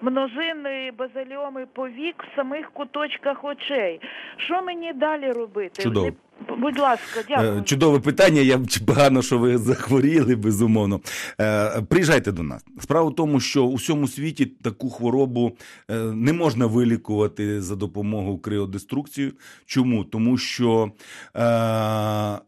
множинної 0.01 0.91
базаліоми 0.91 1.67
повік 1.67 2.25
в 2.25 2.37
самих 2.37 2.71
куточках 2.71 3.45
очей. 3.45 4.01
Що 4.37 4.63
мені 4.63 4.93
далі 4.93 5.33
робити? 5.33 5.83
Чудово. 5.83 6.11
Будь 6.49 6.79
ласка, 6.79 7.25
дякую. 7.29 7.59
Е, 7.59 7.63
Чудове 7.63 7.99
питання. 7.99 8.41
Я 8.41 8.61
погано, 8.87 9.23
що 9.23 9.39
ви 9.39 9.59
захворіли, 9.69 10.37
безумовно. 10.37 11.01
Е, 11.41 11.83
Приїжджайте 11.83 12.33
до 12.33 12.43
нас. 12.43 12.65
Справа 12.81 13.11
в 13.11 13.15
тому, 13.15 13.41
що 13.41 13.65
у 13.65 13.75
всьому 13.75 14.09
світі 14.09 14.47
таку 14.47 14.91
хворобу 14.91 15.57
е, 15.91 15.95
не 15.99 16.33
можна 16.33 16.67
вилікувати 16.67 17.63
за 17.63 17.77
допомогою 17.77 18.39
криодеструкції. 18.39 19.33
Чому? 19.67 20.05
Тому 20.05 20.39
що 20.39 20.93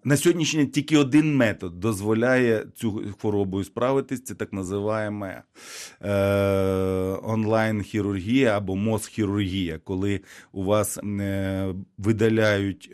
на 0.05 0.16
сьогоднішній 0.16 0.61
день 0.61 0.70
тільки 0.70 0.98
один 0.98 1.37
метод 1.37 1.81
дозволяє 1.81 2.64
цю 2.74 3.02
хворобою 3.20 3.64
справитись. 3.64 4.24
Це 4.24 4.35
так 4.35 4.52
називаємо 4.52 5.26
онлайн-хірургія 7.22 8.57
або 8.57 8.76
мозхірургія, 8.76 9.78
коли 9.85 10.20
у 10.52 10.64
вас 10.64 10.98
видаляють. 11.98 12.90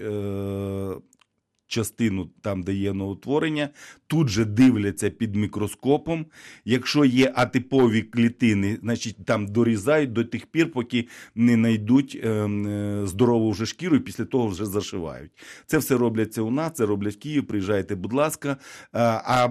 Е, 1.68 1.78
частину 1.78 2.31
там, 2.40 2.62
де 2.62 2.74
є 2.74 2.92
новотворення, 2.92 3.68
тут 4.07 4.28
же 4.28 4.44
дивляться 4.44 5.11
під 5.11 5.37
мікроскопом. 5.37 6.26
Якщо 6.64 7.04
є 7.04 7.33
атипові 7.35 8.02
клітини, 8.02 8.78
значить 8.83 9.16
там 9.24 9.46
дорізають 9.46 10.12
до 10.12 10.24
тих 10.24 10.46
пір, 10.46 10.72
поки 10.72 11.09
не 11.35 11.54
знайдуть 11.54 12.20
е, 12.24 12.28
е, 12.28 13.07
здорову 13.07 13.50
вже 13.50 13.66
шкіру, 13.66 13.96
і 13.96 14.00
після 14.00 14.24
того 14.24 14.46
вже 14.48 14.66
зашивають. 14.66 15.31
Це 15.66 15.78
все 15.78 15.96
робляться 15.96 16.42
у 16.42 16.50
нас, 16.50 16.72
це 16.74 16.87
роблять 16.87 17.14
в 17.14 17.18
Київ. 17.18 17.46
Приїжджайте, 17.46 17.94
будь 17.94 18.12
ласка. 18.12 18.57
А, 18.92 19.48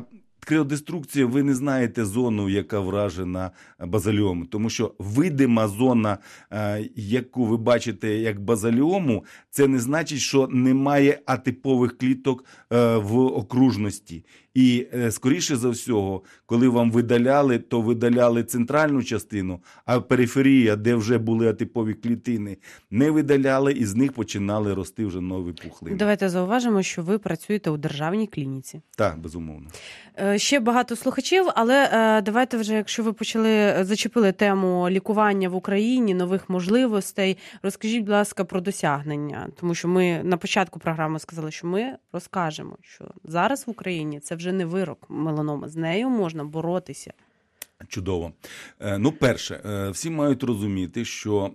а 0.52 1.26
ви 1.26 1.44
не 1.44 1.56
знаєте 1.56 2.06
зону, 2.06 2.50
яка 2.50 2.80
вражена 2.80 3.52
базаліому, 3.80 4.46
тому 4.46 4.70
що 4.70 4.94
видима 5.00 5.68
зона, 5.68 6.18
е, 6.52 6.90
яку 6.96 7.46
ви 7.46 7.58
бачите 7.58 8.18
як 8.18 8.40
базаліому, 8.40 9.26
це 9.50 9.68
не 9.68 9.80
значить, 9.80 10.20
що 10.20 10.48
немає 10.48 11.20
атипових 11.26 11.98
кліток 11.98 12.46
е, 12.74 12.98
в 12.98 13.18
окружності. 13.18 14.26
І 14.58 14.88
е, 14.94 15.12
скоріше 15.12 15.56
за 15.56 15.70
всього, 15.70 16.22
коли 16.46 16.68
вам 16.68 16.92
видаляли, 16.92 17.60
то 17.60 17.82
видаляли 17.82 18.44
центральну 18.44 19.04
частину, 19.04 19.60
а 19.86 20.02
периферія, 20.02 20.76
де 20.76 20.96
вже 20.96 21.18
були 21.18 21.50
атипові 21.50 21.94
клітини, 21.94 22.58
не 22.92 23.12
видаляли, 23.12 23.74
і 23.74 23.86
з 23.86 23.96
них 23.96 24.14
починали 24.14 24.74
рости 24.74 25.06
вже 25.06 25.22
нові 25.22 25.54
пухлини. 25.54 25.98
Давайте 25.98 26.30
зауважимо, 26.30 26.84
що 26.84 27.02
ви 27.02 27.18
працюєте 27.18 27.70
у 27.70 27.78
державній 27.78 28.28
клініці. 28.28 28.82
Так, 28.96 29.20
безумовно. 29.20 29.68
Е, 30.20 30.40
Ще 30.40 30.60
багато 30.60 30.96
слухачів, 30.96 31.46
але 31.56 31.90
е, 31.94 32.22
давайте 32.22 32.58
вже, 32.58 32.74
якщо 32.74 33.04
ви 33.04 33.14
почали 33.14 33.76
зачепили 33.82 34.32
тему 34.32 34.90
лікування 34.90 35.50
в 35.50 35.56
Україні, 35.56 36.14
нових 36.14 36.50
можливостей, 36.50 37.38
розкажіть, 37.64 38.00
будь 38.00 38.10
ласка, 38.10 38.44
про 38.44 38.62
досягнення, 38.62 39.48
тому 39.60 39.76
що 39.76 39.88
ми 39.88 40.22
на 40.24 40.38
початку 40.38 40.80
програми 40.80 41.20
сказали, 41.20 41.52
що 41.52 41.68
ми 41.68 41.98
розкажемо, 42.14 42.78
що 42.82 43.06
зараз 43.24 43.68
в 43.68 43.70
Україні 43.70 44.20
це 44.20 44.36
вже 44.36 44.47
не 44.52 44.66
вирок 44.66 45.06
меланоми, 45.10 45.70
з 45.70 45.76
нею 45.76 46.10
можна 46.10 46.44
боротися. 46.44 47.14
Чудово. 47.88 48.32
Е, 48.80 48.98
Ну, 48.98 49.12
перше, 49.12 49.62
е, 49.66 49.90
всі 49.90 50.10
мають 50.10 50.44
розуміти, 50.44 51.06
що 51.06 51.46
е, 51.46 51.52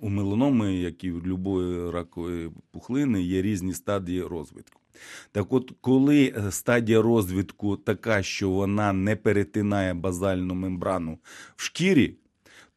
у 0.00 0.08
меланоми, 0.08 0.74
як 0.74 1.04
і 1.04 1.10
в 1.10 1.22
будь-якої 1.22 1.90
ракової 1.90 2.50
пухлини, 2.72 3.22
є 3.22 3.42
різні 3.42 3.74
стадії 3.74 4.22
розвитку. 4.22 4.80
Так 5.32 5.52
от, 5.52 5.72
коли 5.80 6.34
стадія 6.50 7.02
розвитку 7.02 7.76
така, 7.76 8.22
що 8.22 8.50
вона 8.50 8.92
не 8.92 9.16
перетинає 9.16 9.94
базальну 9.94 10.54
мембрану 10.54 11.18
в 11.56 11.62
шкірі, 11.62 12.14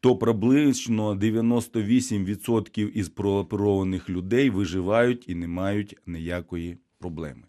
то 0.00 0.16
приблизно 0.16 1.14
98% 1.14 2.90
із 2.90 3.08
прооперованих 3.08 4.10
людей 4.10 4.50
виживають 4.50 5.28
і 5.28 5.34
не 5.34 5.48
мають 5.48 5.96
ніякої 6.06 6.78
проблеми. 6.98 7.42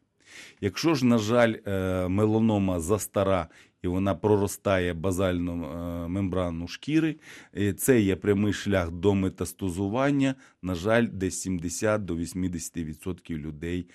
Якщо 0.62 0.95
ж, 0.95 1.06
на 1.06 1.17
жаль, 1.17 1.54
е, 1.65 2.08
меланома 2.08 2.80
застара 2.80 3.48
і 3.82 3.88
вона 3.88 4.15
проростає 4.15 4.93
базальну 4.93 5.65
е, 5.65 6.08
мембрану 6.08 6.67
шкіри, 6.67 7.15
е, 7.58 7.74
це 7.74 8.02
є 8.02 8.15
прямий 8.15 8.54
шлях 8.54 8.91
до 8.91 9.13
метастазування. 9.13 10.36
На 10.62 10.76
жаль, 10.76 11.08
десь 11.12 11.41
70 11.41 12.06
до 12.06 12.15
80% 12.15 13.38
людей 13.38 13.89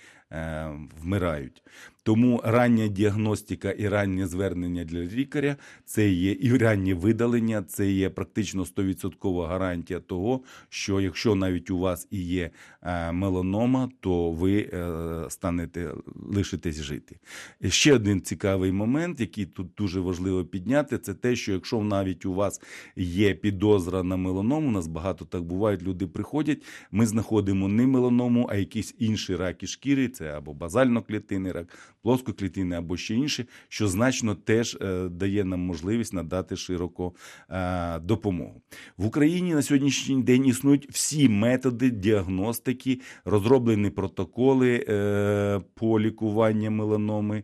вмирають. 1.01 1.63
Тому 2.03 2.41
рання 2.43 2.87
діагностика 2.87 3.71
і 3.71 3.87
раннє 3.87 4.27
звернення 4.27 4.83
для 4.83 4.99
лікаря 4.99 5.55
це 5.85 6.09
є 6.09 6.37
і 6.39 6.57
раннє 6.57 6.93
видалення, 6.93 7.63
це 7.63 7.91
є 7.91 8.09
практично 8.09 8.63
100% 8.63 9.47
гарантія 9.47 9.99
того, 9.99 10.41
що 10.69 11.01
якщо 11.01 11.35
навіть 11.35 11.69
у 11.69 11.77
вас 11.77 12.07
і 12.11 12.21
є 12.21 12.49
е, 12.81 13.11
меланома, 13.11 13.89
то 13.99 14.31
ви 14.31 14.69
е, 14.73 15.25
станете 15.29 15.93
лишитесь 16.15 16.81
жити. 16.81 17.19
Ще 17.67 17.93
один 17.93 18.21
цікавий 18.21 18.71
момент, 18.71 19.19
який 19.19 19.45
тут 19.45 19.67
дуже 19.77 19.99
важливо 19.99 20.45
підняти, 20.45 20.97
це 20.97 21.13
те, 21.13 21.35
що 21.35 21.51
якщо 21.53 21.83
навіть 21.83 22.25
у 22.25 22.33
вас 22.33 22.61
є 22.95 23.33
підозра 23.33 24.03
на 24.03 24.17
меланому, 24.17 24.67
у 24.67 24.71
нас 24.71 24.87
багато 24.87 25.25
так 25.25 25.43
буває, 25.43 25.77
люди 25.81 26.07
приходять, 26.07 26.63
ми 26.91 27.05
знаходимо 27.05 27.67
не 27.67 27.87
меланому, 27.87 28.47
а 28.51 28.55
якісь 28.55 28.95
інші 28.99 29.35
раки 29.35 29.67
шкіри, 29.67 30.09
це 30.09 30.37
або 30.37 30.53
базально-клітинний 30.53 31.51
рак, 31.51 31.67
плоскоклітинний 32.01 32.77
або 32.77 32.97
ще 32.97 33.15
інше, 33.15 33.45
що 33.69 33.87
значно 33.87 34.35
теж 34.35 34.77
е, 34.81 35.09
дає 35.09 35.43
нам 35.43 35.59
можливість 35.59 36.13
надати 36.13 36.55
широко 36.55 37.13
е, 37.49 37.99
допомогу. 37.99 38.61
В 38.97 39.05
Україні 39.05 39.53
на 39.53 39.61
сьогоднішній 39.61 40.23
день 40.23 40.45
існують 40.45 40.89
всі 40.91 41.29
методи 41.29 41.89
діагностики, 41.89 42.99
розроблені 43.25 43.89
протоколи 43.89 44.85
е, 44.89 45.61
по 45.73 45.99
лікуванню 45.99 46.71
меланоми, 46.71 47.43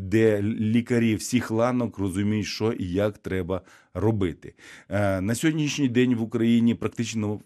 де 0.00 0.42
лікарі 0.42 1.14
всіх 1.14 1.50
ланок 1.50 1.98
розуміють, 1.98 2.46
що 2.46 2.72
і 2.72 2.92
як 2.92 3.18
треба 3.18 3.62
робити. 3.94 4.54
На 5.20 5.34
сьогоднішній 5.34 5.88
день 5.88 6.14
в 6.14 6.22
Україні 6.22 6.74
практично 6.74 7.40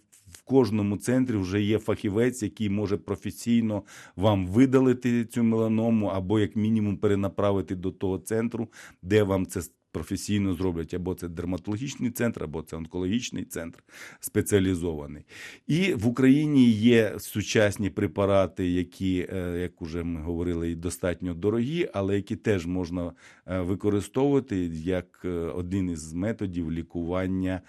в 0.44 0.48
кожному 0.48 0.96
центрі 0.96 1.36
вже 1.36 1.60
є 1.62 1.78
фахівець, 1.78 2.42
який 2.42 2.70
може 2.70 2.96
професійно 2.96 3.82
вам 4.16 4.46
видалити 4.46 5.24
цю 5.24 5.42
меланому, 5.42 6.06
або 6.06 6.40
як 6.40 6.56
мінімум 6.56 6.96
перенаправити 6.96 7.74
до 7.74 7.90
того 7.90 8.18
центру, 8.18 8.68
де 9.02 9.22
вам 9.22 9.46
це 9.46 9.60
професійно 9.92 10.54
зроблять, 10.54 10.94
або 10.94 11.14
це 11.14 11.28
дерматологічний 11.28 12.10
центр, 12.10 12.44
або 12.44 12.62
це 12.62 12.76
онкологічний 12.76 13.44
центр 13.44 13.82
спеціалізований. 14.20 15.24
І 15.66 15.94
в 15.94 16.06
Україні 16.06 16.70
є 16.70 17.14
сучасні 17.18 17.90
препарати, 17.90 18.70
які, 18.70 19.28
е, 19.32 19.58
як 19.58 19.82
уже 19.82 20.02
ми 20.02 20.20
говорили, 20.20 20.74
достатньо 20.74 21.34
дорогі, 21.34 21.88
але 21.92 22.16
які 22.16 22.36
теж 22.36 22.66
можна 22.66 23.12
е, 23.46 23.60
використовувати 23.60 24.56
як 24.74 25.22
е, 25.24 25.28
один 25.28 25.90
із 25.90 26.12
методів 26.12 26.72
лікування 26.72 27.60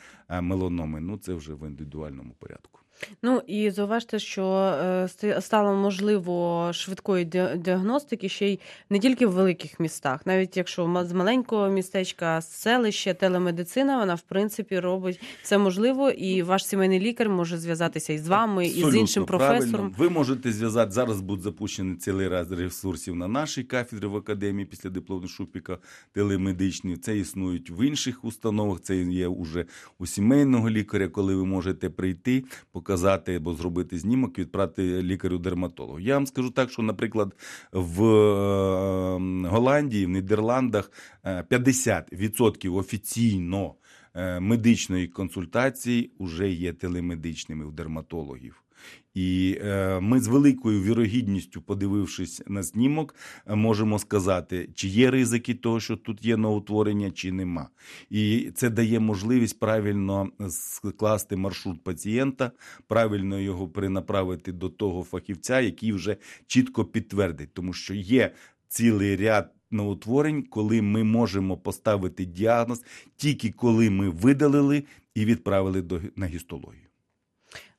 меланоми. 0.42 1.02
Ну 1.02 1.18
це 1.18 1.34
вже 1.34 1.54
в 1.54 1.68
індивідуальному 1.68 2.36
порядку. 2.40 2.83
Ну 3.24 3.42
і 3.48 3.72
зауважте, 3.72 4.20
що 4.20 4.46
е, 5.24 5.42
стало 5.42 5.74
можливо 5.74 6.70
швидкої 6.74 7.26
ді- 7.26 7.58
діагностики 7.58 8.30
ще 8.30 8.48
й 8.50 8.60
не 8.90 9.00
тільки 9.00 9.26
в 9.28 9.32
великих 9.32 9.80
містах, 9.80 10.26
навіть 10.26 10.58
якщо 10.58 11.04
з 11.06 11.12
маленького 11.14 11.70
містечка, 11.70 12.42
з 12.42 12.52
селища, 12.52 13.14
телемедицина, 13.14 14.00
вона 14.00 14.16
в 14.16 14.22
принципі 14.22 14.80
робить 14.80 15.20
це 15.44 15.58
можливо, 15.58 16.10
і 16.10 16.42
ваш 16.44 16.66
сімейний 16.66 17.00
лікар 17.00 17.30
може 17.30 17.58
зв'язатися 17.58 18.14
і 18.14 18.18
з 18.18 18.28
вами, 18.28 18.66
і 18.66 18.70
з 18.70 18.74
Абсолютно 18.74 19.00
іншим 19.00 19.26
правильно. 19.26 19.54
професором. 19.60 19.96
Ви 19.98 20.10
можете 20.10 20.52
зв'язати 20.52 20.92
зараз. 20.92 21.22
Будуть 21.22 21.44
запущені 21.44 21.96
цілий 21.96 22.28
раз 22.28 22.52
ресурсів 22.52 23.16
на 23.16 23.28
нашій 23.28 23.64
кафедрі 23.64 24.06
в 24.08 24.16
академії 24.16 24.66
після 24.66 24.90
диплому 24.90 25.28
шупіка 25.28 25.78
телемедичні. 26.12 26.98
Це 26.98 27.18
існують 27.18 27.70
в 27.70 27.88
інших 27.88 28.26
установах. 28.26 28.82
Це 28.82 28.98
є 28.98 29.28
уже 29.28 29.66
у 30.00 30.06
сімейного 30.06 30.70
лікаря, 30.70 31.08
коли 31.08 31.36
ви 31.36 31.46
можете 31.46 31.90
прийти, 31.90 32.44
показати 32.84 33.36
або 33.36 33.54
зробити 33.54 33.98
знімок, 33.98 34.40
відправити 34.40 35.04
лікарю-дерматологу. 35.04 36.00
Я 36.00 36.14
вам 36.14 36.28
скажу 36.28 36.50
так, 36.52 36.72
що, 36.72 36.82
наприклад, 36.82 37.36
в 37.72 38.04
е, 38.04 39.48
Голландії, 39.50 40.06
в 40.06 40.10
Нідерландах 40.10 40.92
е, 41.24 41.44
50% 41.50 42.76
офіційно 42.76 43.76
е, 44.14 44.40
медичної 44.40 45.08
консультації 45.08 46.12
вже 46.20 46.50
є 46.50 46.74
телемедичними 46.74 47.66
у 47.66 47.72
дерматологів. 47.72 48.63
І 49.14 49.58
е, 49.62 50.00
ми 50.00 50.20
з 50.20 50.28
великою 50.28 50.84
вірогідністю, 50.84 51.62
подивившись 51.62 52.42
на 52.48 52.64
знімок, 52.64 53.16
е, 53.48 53.56
можемо 53.56 54.00
сказати, 54.00 54.70
чи 54.76 54.88
є 54.88 55.12
ризики 55.12 55.54
того, 55.54 55.80
що 55.80 55.98
тут 55.98 56.26
є 56.26 56.38
новотворення, 56.38 57.12
чи 57.12 57.32
нема. 57.32 57.70
І 58.10 58.52
це 58.56 58.70
дає 58.70 59.00
можливість 59.00 59.60
правильно 59.60 60.30
скласти 60.50 61.36
маршрут 61.36 61.84
пацієнта, 61.84 62.52
правильно 62.88 63.40
його 63.40 63.68
перенаправити 63.68 64.52
до 64.52 64.70
того 64.70 65.04
фахівця, 65.04 65.62
який 65.62 65.94
вже 65.94 66.18
чітко 66.48 66.86
підтвердить, 66.86 67.54
тому 67.54 67.74
що 67.74 67.94
є 67.94 68.32
цілий 68.68 69.16
ряд 69.16 69.52
новотворень, 69.72 70.44
коли 70.44 70.82
ми 70.82 71.04
можемо 71.04 71.58
поставити 71.58 72.26
діагноз 72.26 72.84
тільки 73.16 73.52
коли 73.52 73.90
ми 73.90 74.10
видалили 74.10 74.84
і 75.16 75.26
відправили 75.26 75.82
до 75.82 76.02
на 76.16 76.26
гістологію. 76.26 76.83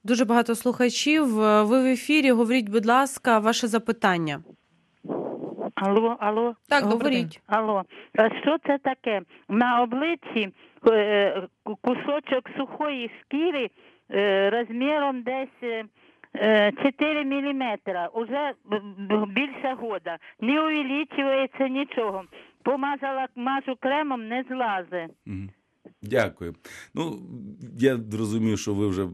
Дуже 0.05 0.25
багато 0.25 0.55
слухачів. 0.55 1.41
Е, 1.41 1.63
Ви 1.63 1.83
в 1.83 1.87
ефірі. 1.87 2.31
Говоріть, 2.31 2.69
будь 2.69 2.87
ласка, 2.87 3.39
ваше 3.39 3.67
запитання. 3.67 4.43
Алло, 5.75 6.17
алло. 6.21 6.55
Так, 6.69 6.85
говоріть. 6.85 7.41
Алло. 7.47 7.85
А 8.19 8.29
Що 8.41 8.57
це 8.67 8.79
таке? 8.79 9.23
На 9.49 9.83
обличчі 9.83 10.49
е, 10.87 11.49
кусочок 11.81 12.49
сухої 12.57 13.11
шкіри 13.23 13.71
е, 14.11 14.51
розміром 14.51 15.23
десь 15.23 15.63
е, 15.63 15.85
е, 16.37 16.73
4 16.83 17.25
міліметра. 17.25 18.07
Уже 18.07 18.53
більше 19.29 19.77
года. 19.81 20.19
Не 20.41 20.61
увеличується 20.61 21.69
нічого. 21.69 22.25
Помазала 22.63 23.27
мажу 23.37 23.77
кремом, 23.81 24.29
не 24.29 24.45
злазе. 24.49 25.09
Дякую. 26.03 26.55
Ну, 26.95 27.19
я 27.79 27.99
розумію, 28.19 28.57
що 28.57 28.75
ви 28.75 28.89
вже 28.89 29.07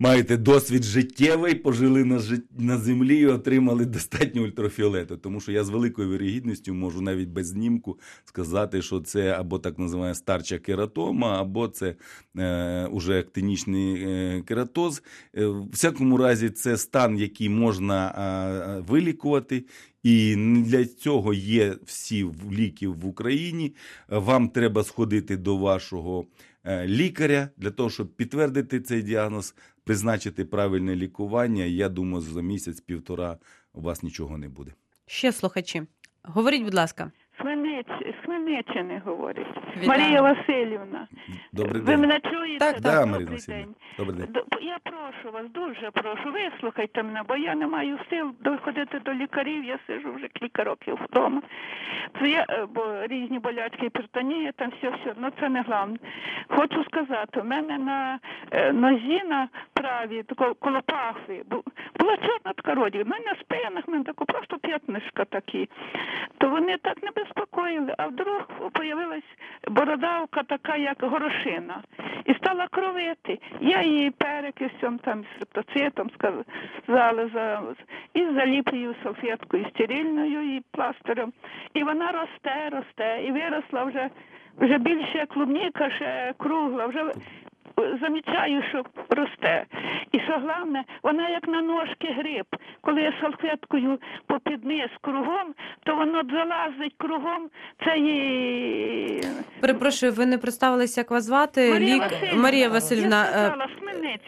маєте 0.00 0.36
досвід 0.36 0.84
життєвий, 0.84 1.54
пожили 1.54 2.04
на, 2.04 2.18
жит... 2.18 2.44
на 2.58 2.78
землі 2.78 3.18
і 3.18 3.26
отримали 3.26 3.84
достатньо 3.84 4.42
ультрафіолету. 4.42 5.16
Тому 5.16 5.40
що 5.40 5.52
я 5.52 5.64
з 5.64 5.68
великою 5.68 6.10
вірогідністю 6.10 6.74
можу 6.74 7.00
навіть 7.00 7.28
без 7.28 7.46
знімку 7.46 7.98
сказати, 8.24 8.82
що 8.82 9.00
це 9.00 9.32
або 9.32 9.58
так 9.58 9.78
називаємо 9.78 10.14
старча 10.14 10.58
кератома, 10.58 11.40
або 11.40 11.68
це 11.68 11.94
е, 12.38 12.86
уже 12.86 13.20
актинічний 13.20 14.04
е, 14.04 14.42
кератоз. 14.46 15.02
Е, 15.36 15.46
в 15.46 15.70
всякому 15.70 16.16
разі, 16.16 16.50
це 16.50 16.76
стан, 16.76 17.18
який 17.18 17.48
можна 17.48 18.08
е, 18.08 18.84
вилікувати. 18.88 19.64
І 20.02 20.36
для 20.66 20.84
цього 20.84 21.34
є 21.34 21.76
всі 21.84 22.26
ліки 22.52 22.88
в 22.88 23.06
Україні. 23.06 23.74
Вам 24.08 24.48
треба 24.48 24.84
сходити 24.84 25.36
до 25.36 25.56
вашого 25.56 26.26
е, 26.64 26.86
лікаря 26.86 27.48
для 27.56 27.70
того, 27.70 27.90
щоб 27.90 28.16
підтвердити 28.16 28.80
цей 28.80 29.02
діагноз, 29.02 29.54
призначити 29.90 30.44
правильне 30.44 30.96
лікування. 30.96 31.64
Я 31.64 31.88
думаю, 31.88 32.20
за 32.22 32.42
місяць-півтора 32.42 33.38
у 33.72 33.80
вас 33.80 34.02
нічого 34.02 34.38
не 34.38 34.48
буде. 34.48 34.74
Ще 35.06 35.32
слухачі. 35.32 35.82
Говоріть, 36.22 36.62
будь 36.62 36.74
ласка. 36.74 37.12
Хмельниччини 38.30 39.02
говорить. 39.04 39.46
Вітаю. 39.76 39.88
Марія 39.88 40.22
Васильівна. 40.22 41.08
Добрий 41.52 41.82
Ви 41.82 41.96
мене 41.96 42.20
чуєте? 42.20 42.58
Так, 42.58 42.80
да, 42.80 42.90
Добрий 42.90 43.12
Марина 43.12 43.30
Васильівна. 43.30 43.64
день. 43.64 43.74
Добрий 43.98 44.16
день. 44.16 44.42
Я 44.62 44.78
прошу 44.84 45.32
вас, 45.32 45.50
дуже 45.50 45.90
прошу, 45.90 46.32
вислухайте 46.32 47.02
мене, 47.02 47.22
бо 47.28 47.36
я 47.36 47.54
не 47.54 47.66
маю 47.66 47.98
сил 48.10 48.34
доходити 48.40 48.98
до 48.98 49.14
лікарів, 49.14 49.64
я 49.64 49.78
сижу 49.86 50.12
вже 50.12 50.28
кілька 50.28 50.64
років 50.64 50.98
вдома. 51.10 51.42
Це 52.20 52.28
я, 52.28 52.46
е, 52.48 52.66
бо 52.74 53.06
різні 53.06 53.38
болячки, 53.38 53.86
гіпертонія, 53.86 54.52
там 54.52 54.72
все, 54.78 54.90
все, 54.90 55.14
ну 55.16 55.28
це 55.40 55.48
не 55.48 55.62
головне. 55.62 55.98
Хочу 56.48 56.84
сказати, 56.84 57.40
у 57.40 57.44
мене 57.44 57.78
на 57.78 58.18
е, 58.50 58.72
нозі 58.72 59.22
на 59.28 59.48
правій, 59.72 60.22
тако, 60.22 60.54
коло 60.54 60.80
пахви, 60.86 61.42
була 61.98 62.16
чорна 62.16 62.52
така 62.56 62.74
родина, 62.74 63.04
в 63.04 63.08
мене 63.08 63.24
на 63.26 63.34
спинах, 63.34 63.88
в 63.88 63.90
мене 63.90 64.04
тако 64.04 64.24
просто 64.24 64.58
п'ятнишка 64.58 65.24
такі. 65.24 65.68
То 66.38 66.48
вони 66.48 66.76
так 66.76 67.02
не 67.02 67.10
безпокоїли, 67.10 67.94
а 67.98 68.08
вдруг 68.20 68.70
появилась 68.72 69.22
бородавка 69.68 70.42
така, 70.42 70.76
як 70.76 71.02
горошина, 71.02 71.82
і 72.24 72.34
стала 72.34 72.68
кровити. 72.68 73.38
Я 73.60 73.82
її 73.82 74.10
перекисом, 74.10 74.98
там, 74.98 75.24
з 75.24 75.40
рептоцитом 75.40 76.10
сказали, 76.84 77.30
за, 77.34 77.62
і 78.14 78.24
заліплюю 78.24 78.94
салфеткою 79.02 79.66
стерильною 79.70 80.56
і 80.56 80.62
пластирем. 80.70 81.32
І 81.74 81.82
вона 81.82 82.12
росте, 82.12 82.70
росте, 82.72 83.22
і 83.24 83.32
виросла 83.32 83.84
вже, 83.84 84.10
вже 84.58 84.78
більше 84.78 85.26
клубніка, 85.26 85.90
ще 85.90 86.34
кругла, 86.38 86.86
вже 86.86 87.12
замічаю, 88.02 88.62
що 88.70 88.84
росте. 89.08 89.66
І 90.12 90.18
що 90.20 90.32
головне, 90.32 90.84
вона 91.02 91.28
як 91.28 91.48
на 91.48 91.62
ножки 91.62 92.08
гриб. 92.18 92.46
Коли 92.80 93.00
я 93.02 93.12
салфеткою 93.20 93.98
попід 94.26 94.64
низ 94.64 94.90
кругом, 95.00 95.54
то 95.84 95.96
воно 95.96 96.22
залазить 96.32 96.94
кругом. 96.96 97.48
Це 97.84 97.90
Перепрошую, 99.60 100.12
ви 100.12 100.26
не 100.26 100.38
представилися, 100.38 101.00
як 101.00 101.10
вас 101.10 101.24
звати? 101.24 101.70
Марія 101.72 101.96
Лік- 101.96 102.00
Васильівна. 102.12 102.42
Марія 102.42 102.68
Васильівна. 102.68 103.26
Я 103.34 103.48
е. 103.48 103.54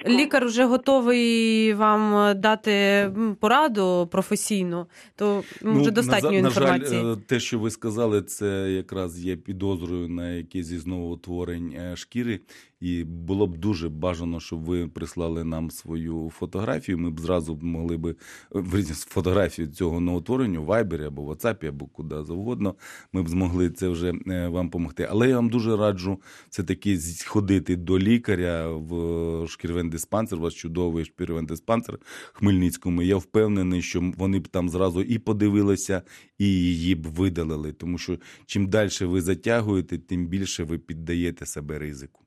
Лікар 0.07 0.45
вже 0.47 0.65
готовий 0.65 1.75
вам 1.75 2.33
дати 2.41 3.11
пораду 3.41 4.09
професійну, 4.13 4.87
то 5.17 5.43
м, 5.65 5.81
вже 5.81 5.91
достатньо 5.91 6.31
Ну, 6.31 6.41
на, 6.41 6.49
інформації. 6.49 7.03
На 7.03 7.09
жаль, 7.09 7.13
е, 7.13 7.17
те, 7.29 7.41
що 7.41 7.59
ви 7.59 7.71
сказали, 7.71 8.23
це 8.23 8.71
якраз 8.71 9.25
є 9.25 9.37
підозрою 9.37 10.09
на 10.09 10.33
із 10.73 10.87
новоутворень 10.87 11.73
е, 11.77 11.97
шкіри. 11.97 12.41
І 12.83 13.05
було 13.05 13.47
б 13.47 13.57
дуже 13.57 13.89
бажано, 13.89 14.41
щоб 14.41 14.65
ви 14.65 14.89
прислали 14.89 15.45
нам 15.45 15.71
свою 15.71 16.31
фотографію. 16.35 16.99
Ми 16.99 17.11
б 17.11 17.21
зразу 17.21 17.59
могли 17.63 17.97
би 17.97 18.17
е, 18.57 18.83
фотографію 18.95 19.69
цього 19.69 20.01
новотворення 20.01 20.61
в 20.61 20.71
Viber 20.71 21.07
або 21.07 21.23
в 21.23 21.31
WhatsApp, 21.31 21.69
або 21.69 21.87
куди 21.87 22.25
завгодно. 22.25 22.75
Ми 23.13 23.23
б 23.23 23.29
змогли 23.29 23.71
це 23.71 23.89
вже 23.89 24.13
е, 24.27 24.49
вам 24.49 24.67
допомогти. 24.67 25.09
Але 25.11 25.29
я 25.29 25.37
вам 25.37 25.49
дуже 25.49 25.77
раджу 25.77 26.21
все 26.51 26.63
таки 26.63 26.99
сходити 26.99 27.77
до 27.77 27.99
лікаря 27.99 28.69
в 28.69 29.49
шкірвен 29.49 29.91
диспансер. 29.91 30.39
У 30.39 30.43
вас 30.43 30.55
чудовий 30.55 31.05
шкірвен 31.05 31.47
диспансер 31.47 31.99
Хмельницькому. 32.33 33.03
Я 33.03 33.17
впевнений, 33.17 33.83
що 33.83 34.13
вони 34.17 34.39
б 34.39 34.49
там 34.49 34.69
зразу 34.69 35.03
і 35.03 35.19
подивилися, 35.19 36.03
і 36.39 36.47
її 36.47 36.95
б 36.95 37.07
видалили. 37.07 37.73
Тому 37.73 37.99
що 37.99 38.19
чим 38.47 38.67
далі 38.67 38.91
ви 39.01 39.21
затягуєте, 39.21 39.99
тим 39.99 40.27
більше 40.27 40.65
ви 40.65 40.79
піддаєте 40.79 41.47
себе 41.47 41.79
ризику. 41.79 42.22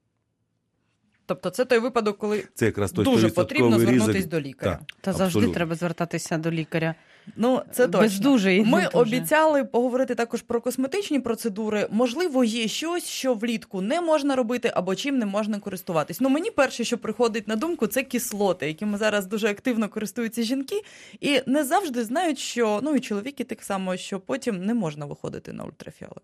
Тобто 1.25 1.49
це 1.49 1.65
той 1.65 1.79
випадок, 1.79 2.17
коли 2.17 2.43
Це 2.53 2.65
якраз 2.65 2.91
той 2.91 3.05
дуже 3.05 3.27
100% 3.27 3.33
потрібно 3.33 3.77
ризик. 3.77 3.89
звернутись 3.89 4.25
до 4.25 4.41
лікаря. 4.41 4.71
Так, 4.71 4.81
Та 5.01 5.13
завжди 5.13 5.25
абсолютно. 5.25 5.53
треба 5.53 5.75
звертатися 5.75 6.37
до 6.37 6.51
лікаря. 6.51 6.95
Ну, 7.35 7.61
це 7.71 7.87
точно. 7.87 7.99
Бездужий. 7.99 8.65
Ми 8.65 8.83
Дуже. 8.83 8.97
обіцяли 8.97 9.63
поговорити 9.63 10.15
також 10.15 10.41
про 10.41 10.61
косметичні 10.61 11.19
процедури. 11.19 11.87
Можливо, 11.91 12.43
є 12.43 12.67
щось, 12.67 13.07
що 13.07 13.33
влітку 13.33 13.81
не 13.81 14.01
можна 14.01 14.35
робити 14.35 14.71
або 14.75 14.95
чим 14.95 15.17
не 15.17 15.25
можна 15.25 15.59
користуватись. 15.59 16.21
Ну, 16.21 16.29
мені 16.29 16.51
перше, 16.51 16.83
що 16.83 16.97
приходить 16.97 17.47
на 17.47 17.55
думку, 17.55 17.87
це 17.87 18.03
кислоти, 18.03 18.67
якими 18.67 18.97
зараз 18.97 19.25
дуже 19.25 19.47
активно 19.47 19.89
користуються 19.89 20.43
жінки, 20.43 20.81
і 21.21 21.41
не 21.45 21.63
завжди 21.63 22.03
знають, 22.03 22.39
що 22.39 22.79
ну 22.83 22.95
і 22.95 22.99
чоловіки 22.99 23.43
так 23.43 23.63
само, 23.63 23.97
що 23.97 24.19
потім 24.19 24.65
не 24.65 24.73
можна 24.73 25.05
виходити 25.05 25.53
на 25.53 25.63
ультрафіолет. 25.63 26.23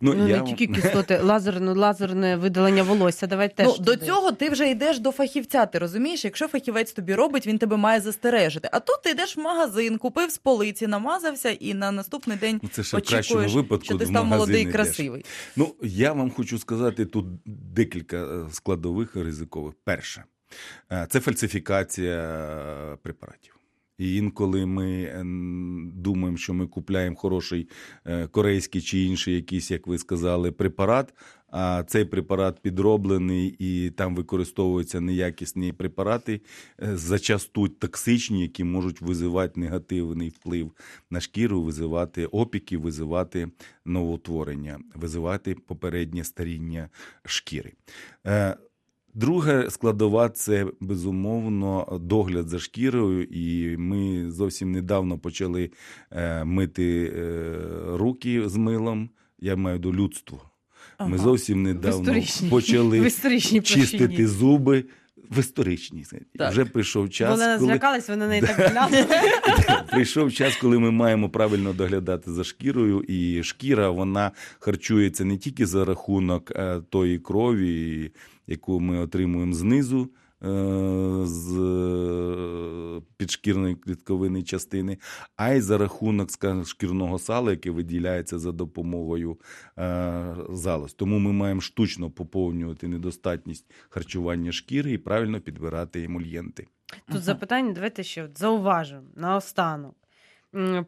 Ну, 0.00 0.28
я 0.28 0.42
не 0.42 0.54
тільки 0.54 0.66
кислоти, 0.66 1.18
лазерне, 1.22 1.72
лазерне 1.72 2.36
видалення 2.36 2.82
волосся. 2.82 3.26
Давай 3.26 3.56
теж 3.56 3.66
ну, 3.66 3.84
до 3.84 3.96
цього 3.96 4.32
ти 4.32 4.50
вже 4.50 4.70
йдеш 4.70 4.98
до 4.98 5.10
фахівця. 5.10 5.66
Ти 5.66 5.78
розумієш, 5.78 6.24
якщо 6.24 6.48
фахівець 6.48 6.92
тобі 6.92 7.14
робить, 7.14 7.46
він 7.46 7.58
тебе 7.58 7.76
має 7.76 8.00
застережити. 8.00 8.68
А 8.72 8.80
тут 8.80 9.02
ти 9.02 9.10
йдеш 9.10 9.36
в 9.36 9.40
магазин, 9.40 9.98
купив 10.16 10.30
з 10.30 10.38
полиці, 10.38 10.86
намазався, 10.86 11.50
і 11.50 11.74
на 11.74 11.92
наступний 11.92 12.36
день 12.36 12.60
Ну, 12.62 12.68
Це 12.72 12.82
ще 12.82 12.96
в 12.96 13.02
кращому 13.02 13.48
випадку 13.48 13.84
що 13.84 13.98
ти 13.98 14.06
став 14.06 14.26
молодий 14.26 14.62
і 14.62 14.72
красивий. 14.72 15.24
Ну, 15.56 15.74
я 15.82 16.12
вам 16.12 16.30
хочу 16.30 16.58
сказати 16.58 17.06
тут 17.06 17.26
декілька 17.46 18.16
е, 18.16 18.46
складових 18.52 19.16
ризикових. 19.16 19.74
Перше, 19.84 20.24
е, 20.92 21.06
це 21.10 21.20
фальсифікація 21.20 22.20
е, 22.92 22.96
препаратів. 23.02 23.52
І 23.98 24.16
інколи 24.16 24.66
ми 24.66 25.12
думаємо, 25.94 26.36
що 26.36 26.54
ми 26.54 26.66
купляємо 26.66 27.16
хороший 27.16 27.68
корейський 28.30 28.82
чи 28.82 28.98
інший 28.98 29.34
якийсь, 29.34 29.70
як 29.70 29.86
ви 29.86 29.98
сказали, 29.98 30.52
препарат. 30.52 31.14
А 31.58 31.82
цей 31.86 32.04
препарат 32.04 32.60
підроблений 32.62 33.56
і 33.58 33.90
там 33.90 34.14
використовуються 34.14 35.00
неякісні 35.00 35.72
препарати, 35.72 36.40
е, 36.82 36.96
зачасту 36.96 37.68
токсичні, 37.68 38.42
які 38.42 38.64
можуть 38.64 39.00
визивати 39.00 39.60
негативний 39.60 40.28
вплив 40.28 40.72
на 41.10 41.20
шкіру, 41.20 41.62
визивати 41.62 42.26
опіки, 42.26 42.78
визивати 42.78 43.48
новоутворення, 43.84 44.78
визивати 44.94 45.54
попереднє 45.54 46.24
старіння 46.24 46.88
шкіри. 47.24 47.72
Е, 48.26 48.56
Друга 49.14 49.70
складова 49.70 50.28
це 50.28 50.66
безумовно 50.80 51.98
догляд 52.02 52.48
за 52.48 52.58
шкірою, 52.58 53.24
і 53.24 53.76
ми 53.76 54.30
зовсім 54.30 54.72
недавно 54.72 55.18
почали 55.18 55.70
е, 56.10 56.44
мити 56.44 57.12
руки 57.86 58.48
з 58.48 58.56
милом. 58.56 59.10
Я 59.38 59.56
маю 59.56 59.78
до 59.78 59.92
людства. 59.92 60.38
Ми 61.00 61.18
зовсім 61.18 61.62
недавно 61.62 62.20
в 62.20 62.50
почали 62.50 63.00
в 63.00 63.62
чистити 63.62 63.98
площині. 63.98 64.26
зуби 64.26 64.84
в 65.30 65.38
історичній. 65.38 66.04
Так. 66.38 66.52
Вже 66.52 66.64
прийшов 66.64 67.10
час. 67.10 67.30
Вона 67.30 67.58
коли... 67.58 67.70
злякалась, 67.70 68.08
вона 68.08 68.28
не 68.28 68.40
так 68.46 68.56
глянули. 68.56 69.06
Прийшов 69.90 70.32
час, 70.32 70.56
коли 70.56 70.78
ми 70.78 70.90
маємо 70.90 71.28
правильно 71.28 71.72
доглядати 71.72 72.32
за 72.32 72.44
шкірою, 72.44 73.00
і 73.08 73.42
шкіра 73.42 73.90
вона 73.90 74.30
харчується 74.58 75.24
не 75.24 75.36
тільки 75.36 75.66
за 75.66 75.84
рахунок 75.84 76.50
е, 76.50 76.80
тої 76.90 77.18
крові, 77.18 78.10
яку 78.46 78.80
ми 78.80 78.98
отримуємо 78.98 79.52
знизу. 79.54 80.10
е, 80.42 80.46
З 81.26 81.56
е, 81.58 83.02
підшкірної 83.16 83.74
клітковини 83.74 84.42
частини, 84.42 84.98
а 85.36 85.50
й 85.52 85.60
за 85.60 85.78
рахунок 85.78 86.30
скажімо, 86.30 86.64
шкірного 86.64 87.18
сала, 87.18 87.50
яке 87.50 87.70
виділяється 87.70 88.38
за 88.38 88.52
допомогою 88.52 89.38
е, 89.78 90.34
залоз. 90.50 90.94
Тому 90.94 91.18
ми 91.18 91.32
маємо 91.32 91.60
штучно 91.60 92.10
поповнювати 92.10 92.88
недостатність 92.88 93.70
харчування 93.88 94.52
шкіри 94.52 94.92
і 94.92 94.98
правильно 94.98 95.40
підбирати 95.40 96.04
емульєнти. 96.04 96.66
Тут 97.12 97.22
запитання, 97.22 97.72
давайте 97.72 98.02
ще 98.02 98.28
зауважимо 98.34 99.02
наостанок. 99.16 99.94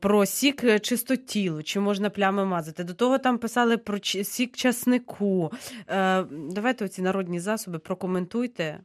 Про 0.01 0.27
сік 0.27 0.65
е, 0.65 0.79
чистотілу, 0.79 1.63
чи 1.63 1.81
можна 1.81 2.11
плями 2.11 2.45
мазати. 2.45 2.85
До 2.85 2.95
того 2.95 3.19
там 3.19 3.39
писали 3.39 3.77
про 3.77 3.99
сік 4.03 4.57
часнику. 4.57 5.53
Е, 5.89 6.25
давайте 6.51 6.85
оці 6.85 7.03
народні 7.03 7.41
засоби 7.41 7.79
прокоментуйте. 7.79 8.81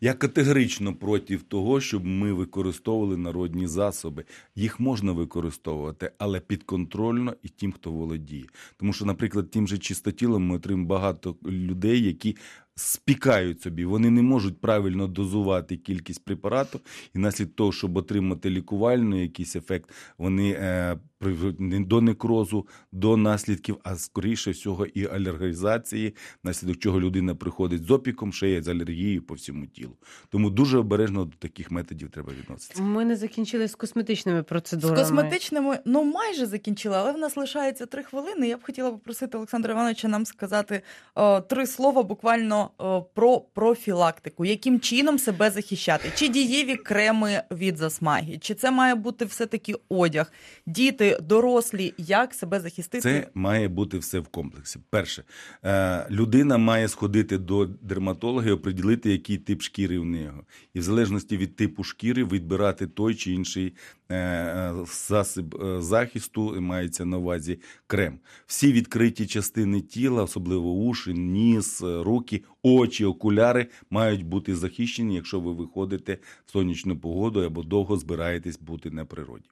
Я 0.00 0.12
категорично 0.12 0.94
проти 0.94 1.36
того, 1.36 1.80
щоб 1.80 2.04
ми 2.04 2.32
використовували 2.32 3.16
народні 3.16 3.66
засоби. 3.66 4.24
Їх 4.54 4.80
можна 4.80 5.12
використовувати, 5.12 6.10
але 6.18 6.40
підконтрольно 6.40 7.34
і 7.42 7.48
тим, 7.48 7.72
хто 7.72 7.90
володіє. 7.90 8.46
Тому 8.76 8.92
що, 8.92 9.04
наприклад, 9.04 9.50
тим 9.50 9.68
же 9.68 9.78
чистотілом 9.78 10.46
ми 10.46 10.56
отримаємо 10.56 10.88
багато 10.88 11.36
людей, 11.46 12.04
які 12.04 12.36
спікають 12.76 13.62
собі, 13.62 13.84
вони 13.84 14.10
не 14.10 14.22
можуть 14.22 14.60
правильно 14.60 15.06
дозувати 15.06 15.76
кількість 15.76 16.24
препарату, 16.24 16.80
і 17.14 17.18
наслідок 17.18 17.56
того, 17.56 17.72
щоб 17.72 17.96
отримати 17.96 18.50
лікувальний 18.50 19.22
якийсь 19.22 19.56
ефект, 19.56 19.90
вони 20.18 20.50
е, 20.50 20.98
до 21.20 22.00
некрозу, 22.00 22.66
до 22.92 23.16
наслідків, 23.16 23.76
а 23.82 23.96
скоріше 23.96 24.50
всього 24.50 24.86
і 24.86 25.06
алергізації, 25.06 26.14
наслідок 26.44 26.78
чого 26.78 27.00
людина 27.00 27.34
приходить 27.34 27.84
з 27.84 27.90
опіком, 27.90 28.32
ще 28.32 28.50
є 28.50 28.62
з 28.62 28.68
алергією 28.68 29.22
по 29.22 29.34
всьому 29.34 29.66
тілу. 29.66 29.92
Тому 30.28 30.50
дуже 30.50 30.78
обережно 30.78 31.24
до 31.24 31.36
таких 31.38 31.70
методів 31.70 32.10
треба 32.10 32.32
відноситися. 32.42 32.82
Ми 32.82 33.04
не 33.04 33.16
закінчили 33.16 33.68
з 33.68 33.74
косметичними 33.74 34.40
З 34.40 34.44
процедурами. 34.44 34.98
косметичними, 35.00 35.78
ну 35.84 36.04
майже 36.04 36.46
закінчила, 36.46 36.98
але 37.00 37.12
в 37.12 37.18
нас 37.18 37.36
лишається 37.36 37.86
три 37.86 38.02
хвилини. 38.02 38.48
Я 38.48 38.56
б 38.56 38.62
хотіла 38.62 38.90
попросити 38.90 39.36
Олександра 39.36 39.72
Івановича 39.72 40.08
нам 40.08 40.26
сказати 40.26 40.82
о, 41.14 41.40
три 41.40 41.66
слова 41.66 42.02
буквально 42.02 42.70
о, 42.78 43.02
про 43.02 43.40
профілактику. 43.40 44.44
Яким 44.44 44.80
чином 44.80 45.18
себе 45.18 45.50
захищати? 45.50 46.10
Чи 46.14 46.28
дієві 46.28 46.76
креми 46.76 47.42
від 47.50 47.76
засмаги? 47.76 48.38
Чи 48.38 48.54
це 48.54 48.70
має 48.70 48.94
бути 48.94 49.24
все-таки 49.24 49.74
одяг? 49.88 50.32
Діти, 50.66 51.05
дорослі, 51.14 51.94
як 51.98 52.34
себе 52.34 52.60
захистити? 52.60 53.00
Це 53.00 53.28
має 53.34 53.68
бути 53.68 53.98
все 53.98 54.18
в 54.18 54.28
комплексі. 54.28 54.78
Перше, 54.90 55.24
е, 55.64 56.06
людина 56.10 56.58
має 56.58 56.88
сходити 56.88 57.38
до 57.38 57.66
дерматолога 57.66 58.48
і 58.48 58.50
оприділити, 58.50 59.10
який 59.12 59.38
тип 59.38 59.62
шкіри 59.62 59.98
в 59.98 60.04
нього. 60.04 60.44
І 60.74 60.80
в 60.80 60.82
залежності 60.82 61.36
від 61.36 61.56
типу 61.56 61.84
шкіри 61.84 62.24
відбирати 62.24 62.86
той 62.86 63.14
чи 63.14 63.32
інший 63.32 63.74
е, 64.08 64.16
е, 64.16 64.74
засіб 65.08 65.62
захисту, 65.78 66.60
мається 66.60 67.04
на 67.04 67.18
увазі 67.18 67.58
крем. 67.86 68.18
Всі 68.46 68.72
відкриті 68.72 69.26
частини 69.26 69.80
тіла, 69.80 70.22
особливо 70.22 70.72
уші, 70.72 71.12
ніс, 71.14 71.82
руки, 71.82 72.42
очі, 72.62 73.04
окуляри, 73.04 73.66
мають 73.90 74.24
бути 74.24 74.56
захищені, 74.56 75.14
якщо 75.14 75.40
ви 75.40 75.52
виходите 75.52 76.18
в 76.46 76.50
сонячну 76.50 76.98
погоду 76.98 77.40
або 77.40 77.62
довго 77.62 77.96
збираєтесь 77.96 78.58
бути 78.58 78.90
на 78.90 79.04
природі. 79.04 79.44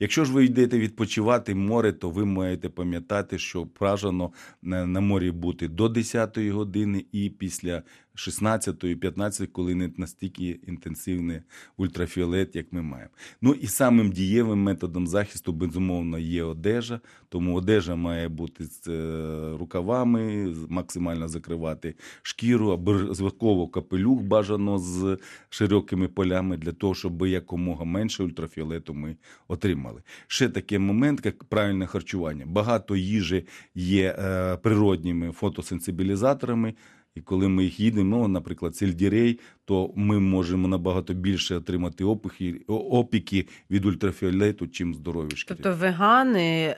Якщо 0.00 0.24
ж 0.24 0.32
ви 0.32 0.44
йдете 0.44 0.78
відпочивати 1.02 1.54
море, 1.54 1.92
то 1.92 2.10
ви 2.10 2.24
маєте 2.24 2.68
пам'ятати, 2.68 3.38
що 3.38 3.68
бажано 3.80 4.32
на, 4.62 4.86
на 4.86 5.00
морі 5.00 5.30
бути 5.30 5.68
до 5.68 5.88
10 5.88 6.38
години 6.38 7.04
і 7.12 7.30
після 7.30 7.82
16-15, 8.14 9.46
коли 9.46 9.74
не 9.74 9.90
настільки 9.96 10.60
інтенсивний 10.66 11.40
ультрафіолет, 11.76 12.56
як 12.56 12.72
ми 12.72 12.82
маємо. 12.82 13.10
Ну 13.42 13.54
і 13.54 13.66
самим 13.66 14.12
дієвим 14.12 14.62
методом 14.62 15.06
захисту, 15.06 15.52
безумовно, 15.52 16.18
є 16.18 16.42
одежа, 16.42 17.00
тому 17.28 17.54
одежа 17.54 17.94
має 17.94 18.28
бути 18.28 18.64
з 18.64 18.88
е, 18.88 19.56
рукавами, 19.58 20.54
максимально 20.68 21.28
закривати 21.28 21.94
шкіру, 22.22 22.68
обов'язково 22.68 23.68
капелюх 23.68 24.22
бажано 24.22 24.78
з 24.78 25.18
широкими 25.48 26.08
полями 26.08 26.56
для 26.56 26.72
того, 26.72 26.94
щоб 26.94 27.26
якомога 27.26 27.84
менше 27.84 28.22
ультрафіолету 28.22 28.94
ми 28.94 29.16
отримали. 29.48 30.02
Ще 30.26 30.48
такий 30.48 30.78
момент, 30.78 31.20
як 31.24 31.44
правильне 31.44 31.86
харчування. 31.86 32.46
Багато 32.46 32.96
їжі 32.96 33.46
є 33.74 34.16
е, 34.18 34.56
природніми 34.56 35.32
фотосенсибілізаторами. 35.32 36.74
І 37.14 37.20
коли 37.20 37.48
ми 37.48 37.64
їх 37.64 37.80
їдемо, 37.80 38.28
наприклад, 38.28 38.76
сельдірей, 38.76 39.40
то 39.64 39.92
ми 39.96 40.20
можемо 40.20 40.68
набагато 40.68 41.14
більше 41.14 41.56
отримати 41.56 42.04
опіки, 42.04 42.60
опіки 42.68 43.48
від 43.70 43.84
ультрафіолету, 43.84 44.68
чим 44.68 44.94
здорові 44.94 45.36
шкіри. 45.36 45.60
Тобто 45.62 45.78
вегани, 45.80 46.64
е, 46.64 46.74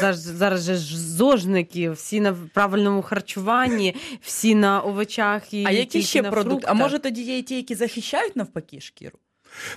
зараз, 0.00 0.18
зараз 0.18 0.64
же 0.64 0.74
ж 0.74 1.00
зожники, 1.00 1.90
всі 1.90 2.20
на 2.20 2.32
правильному 2.32 3.02
харчуванні, 3.02 3.94
всі 4.20 4.54
на 4.54 4.80
овочах 4.80 5.54
і 5.54 5.64
а 5.66 5.70
які 5.70 6.02
ще 6.02 6.22
продукти? 6.22 6.66
А 6.70 6.74
може 6.74 6.98
тоді 6.98 7.22
є 7.22 7.42
ті, 7.42 7.56
які 7.56 7.74
захищають 7.74 8.36
навпаки 8.36 8.80
шкіру? 8.80 9.18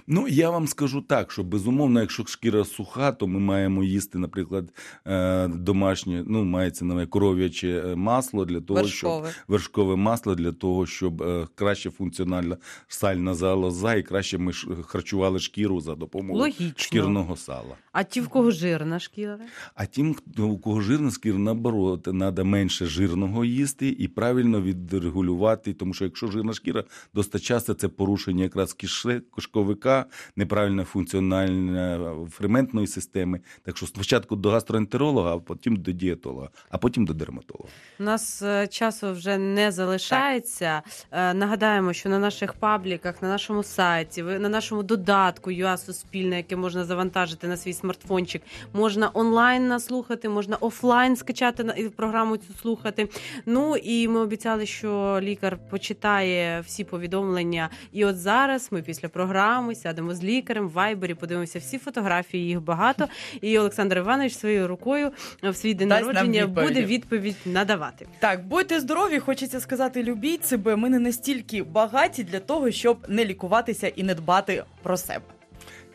Ну, 0.07 0.27
я 0.27 0.49
вам 0.49 0.67
скажу 0.67 1.01
так, 1.01 1.31
що 1.31 1.43
безумовно, 1.43 2.01
якщо 2.01 2.25
шкіра 2.25 2.65
суха, 2.65 3.11
то 3.11 3.27
ми 3.27 3.39
маємо 3.39 3.83
їсти, 3.83 4.17
наприклад, 4.17 4.73
е, 5.05 5.47
домашнє, 5.47 6.23
ну, 6.27 6.43
мається 6.43 6.85
на 6.85 7.05
коров'яче 7.05 7.83
е, 7.85 7.95
масло 7.95 8.45
для 8.45 8.61
того, 8.61 8.81
Вершкове. 8.81 9.31
щоб 9.31 9.43
вершкове 9.47 9.95
масло 9.95 10.35
для 10.35 10.51
того, 10.51 10.85
щоб 10.85 11.21
е, 11.21 11.47
краще 11.55 11.89
функціональна 11.89 12.57
сальна 12.87 13.33
залоза 13.33 13.95
і 13.95 14.03
краще 14.03 14.37
ми 14.37 14.51
харчували 14.87 15.39
шкіру 15.39 15.81
за 15.81 15.95
допомогою 15.95 16.39
Логічно. 16.43 16.73
шкірного 16.77 17.35
сала. 17.35 17.75
А 17.91 18.03
ті, 18.03 18.21
в 18.21 18.27
кого 18.27 18.51
жирна 18.51 18.99
шкіра? 18.99 19.39
А 19.75 19.85
тим, 19.85 20.15
у 20.37 20.57
кого 20.57 20.81
жирна 20.81 21.11
шкіра, 21.11 21.37
наоборот, 21.37 22.03
треба 22.03 22.43
менше 22.43 22.85
жирного 22.85 23.45
їсти 23.45 23.89
і 23.99 24.07
правильно 24.07 24.61
відрегулювати, 24.61 25.73
тому 25.73 25.93
що 25.93 26.05
якщо 26.05 26.27
жирна 26.27 26.53
шкіра, 26.53 26.83
досить 27.13 27.43
часто 27.43 27.73
це 27.73 27.87
порушення 27.87 28.43
якраз 28.43 28.73
кишкової 28.73 29.21
жировика, 29.61 30.05
неправильне 30.35 30.83
функціональне 30.83 31.99
ферментної 32.31 32.87
системи. 32.87 33.39
Так 33.63 33.77
що 33.77 33.85
спочатку 33.87 34.35
до 34.35 34.49
гастроентеролога, 34.49 35.35
а 35.35 35.39
потім 35.39 35.75
до 35.75 35.91
дієтолога, 35.91 36.49
а 36.69 36.77
потім 36.77 37.05
до 37.05 37.13
дерматолога. 37.13 37.69
У 37.99 38.03
нас 38.03 38.41
е, 38.41 38.67
часу 38.67 39.11
вже 39.11 39.37
не 39.37 39.71
залишається. 39.71 40.81
Е, 41.11 41.33
Нагадаємо, 41.33 41.93
що 41.93 42.09
на 42.09 42.19
наших 42.19 42.53
пабліках, 42.53 43.21
на 43.21 43.27
нашому 43.27 43.63
сайті, 43.63 44.23
на 44.23 44.49
нашому 44.49 44.83
додатку 44.83 45.51
ЮА 45.51 45.77
Суспільне, 45.77 46.37
яке 46.37 46.55
можна 46.55 46.85
завантажити 46.85 47.47
на 47.47 47.57
свій 47.57 47.73
смартфончик, 47.73 48.41
можна 48.73 49.09
онлайн 49.13 49.67
нас 49.67 49.85
слухати, 49.85 50.29
можна 50.29 50.55
офлайн 50.55 51.15
скачати 51.15 51.63
на- 51.63 51.73
і 51.73 51.89
програму 51.89 52.37
цю 52.37 52.53
слухати. 52.61 53.09
Ну 53.45 53.75
і 53.77 54.07
ми 54.07 54.19
обіцяли, 54.19 54.65
що 54.65 55.19
лікар 55.21 55.57
почитає 55.69 56.61
всі 56.61 56.83
повідомлення. 56.83 57.69
І 57.91 58.05
от 58.05 58.17
зараз 58.17 58.67
ми 58.71 58.81
після 58.81 59.07
програми 59.09 59.46
сядемо 59.75 60.15
з 60.15 60.23
лікарем 60.23 60.67
в 60.67 60.71
вайбері, 60.71 61.13
подивимося 61.13 61.59
всі 61.59 61.77
фотографії, 61.77 62.47
їх 62.47 62.61
багато. 62.61 63.07
І 63.41 63.59
Олександр 63.59 63.97
Іванович 63.97 64.33
своєю 64.33 64.67
рукою 64.67 65.11
в 65.43 65.53
свій 65.55 65.73
день 65.73 65.89
Дасть 65.89 66.01
народження 66.01 66.45
відповіді. 66.45 66.73
буде 66.73 66.85
відповідь 66.85 67.35
надавати. 67.45 68.07
Так, 68.19 68.47
будьте 68.47 68.79
здорові, 68.79 69.19
хочеться 69.19 69.59
сказати, 69.59 70.03
любіть 70.03 70.45
себе. 70.45 70.75
Ми 70.75 70.89
не 70.89 70.99
настільки 70.99 71.63
багаті 71.63 72.23
для 72.31 72.39
того, 72.39 72.71
щоб 72.71 72.97
не 73.07 73.25
лікуватися 73.25 73.87
і 73.87 74.03
не 74.03 74.15
дбати 74.15 74.63
про 74.83 74.97
себе. 74.97 75.25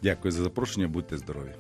Дякую 0.03 0.33
за 0.33 0.43
запрошення, 0.43 0.89
будьте 0.89 1.17
здорові. 1.19 1.51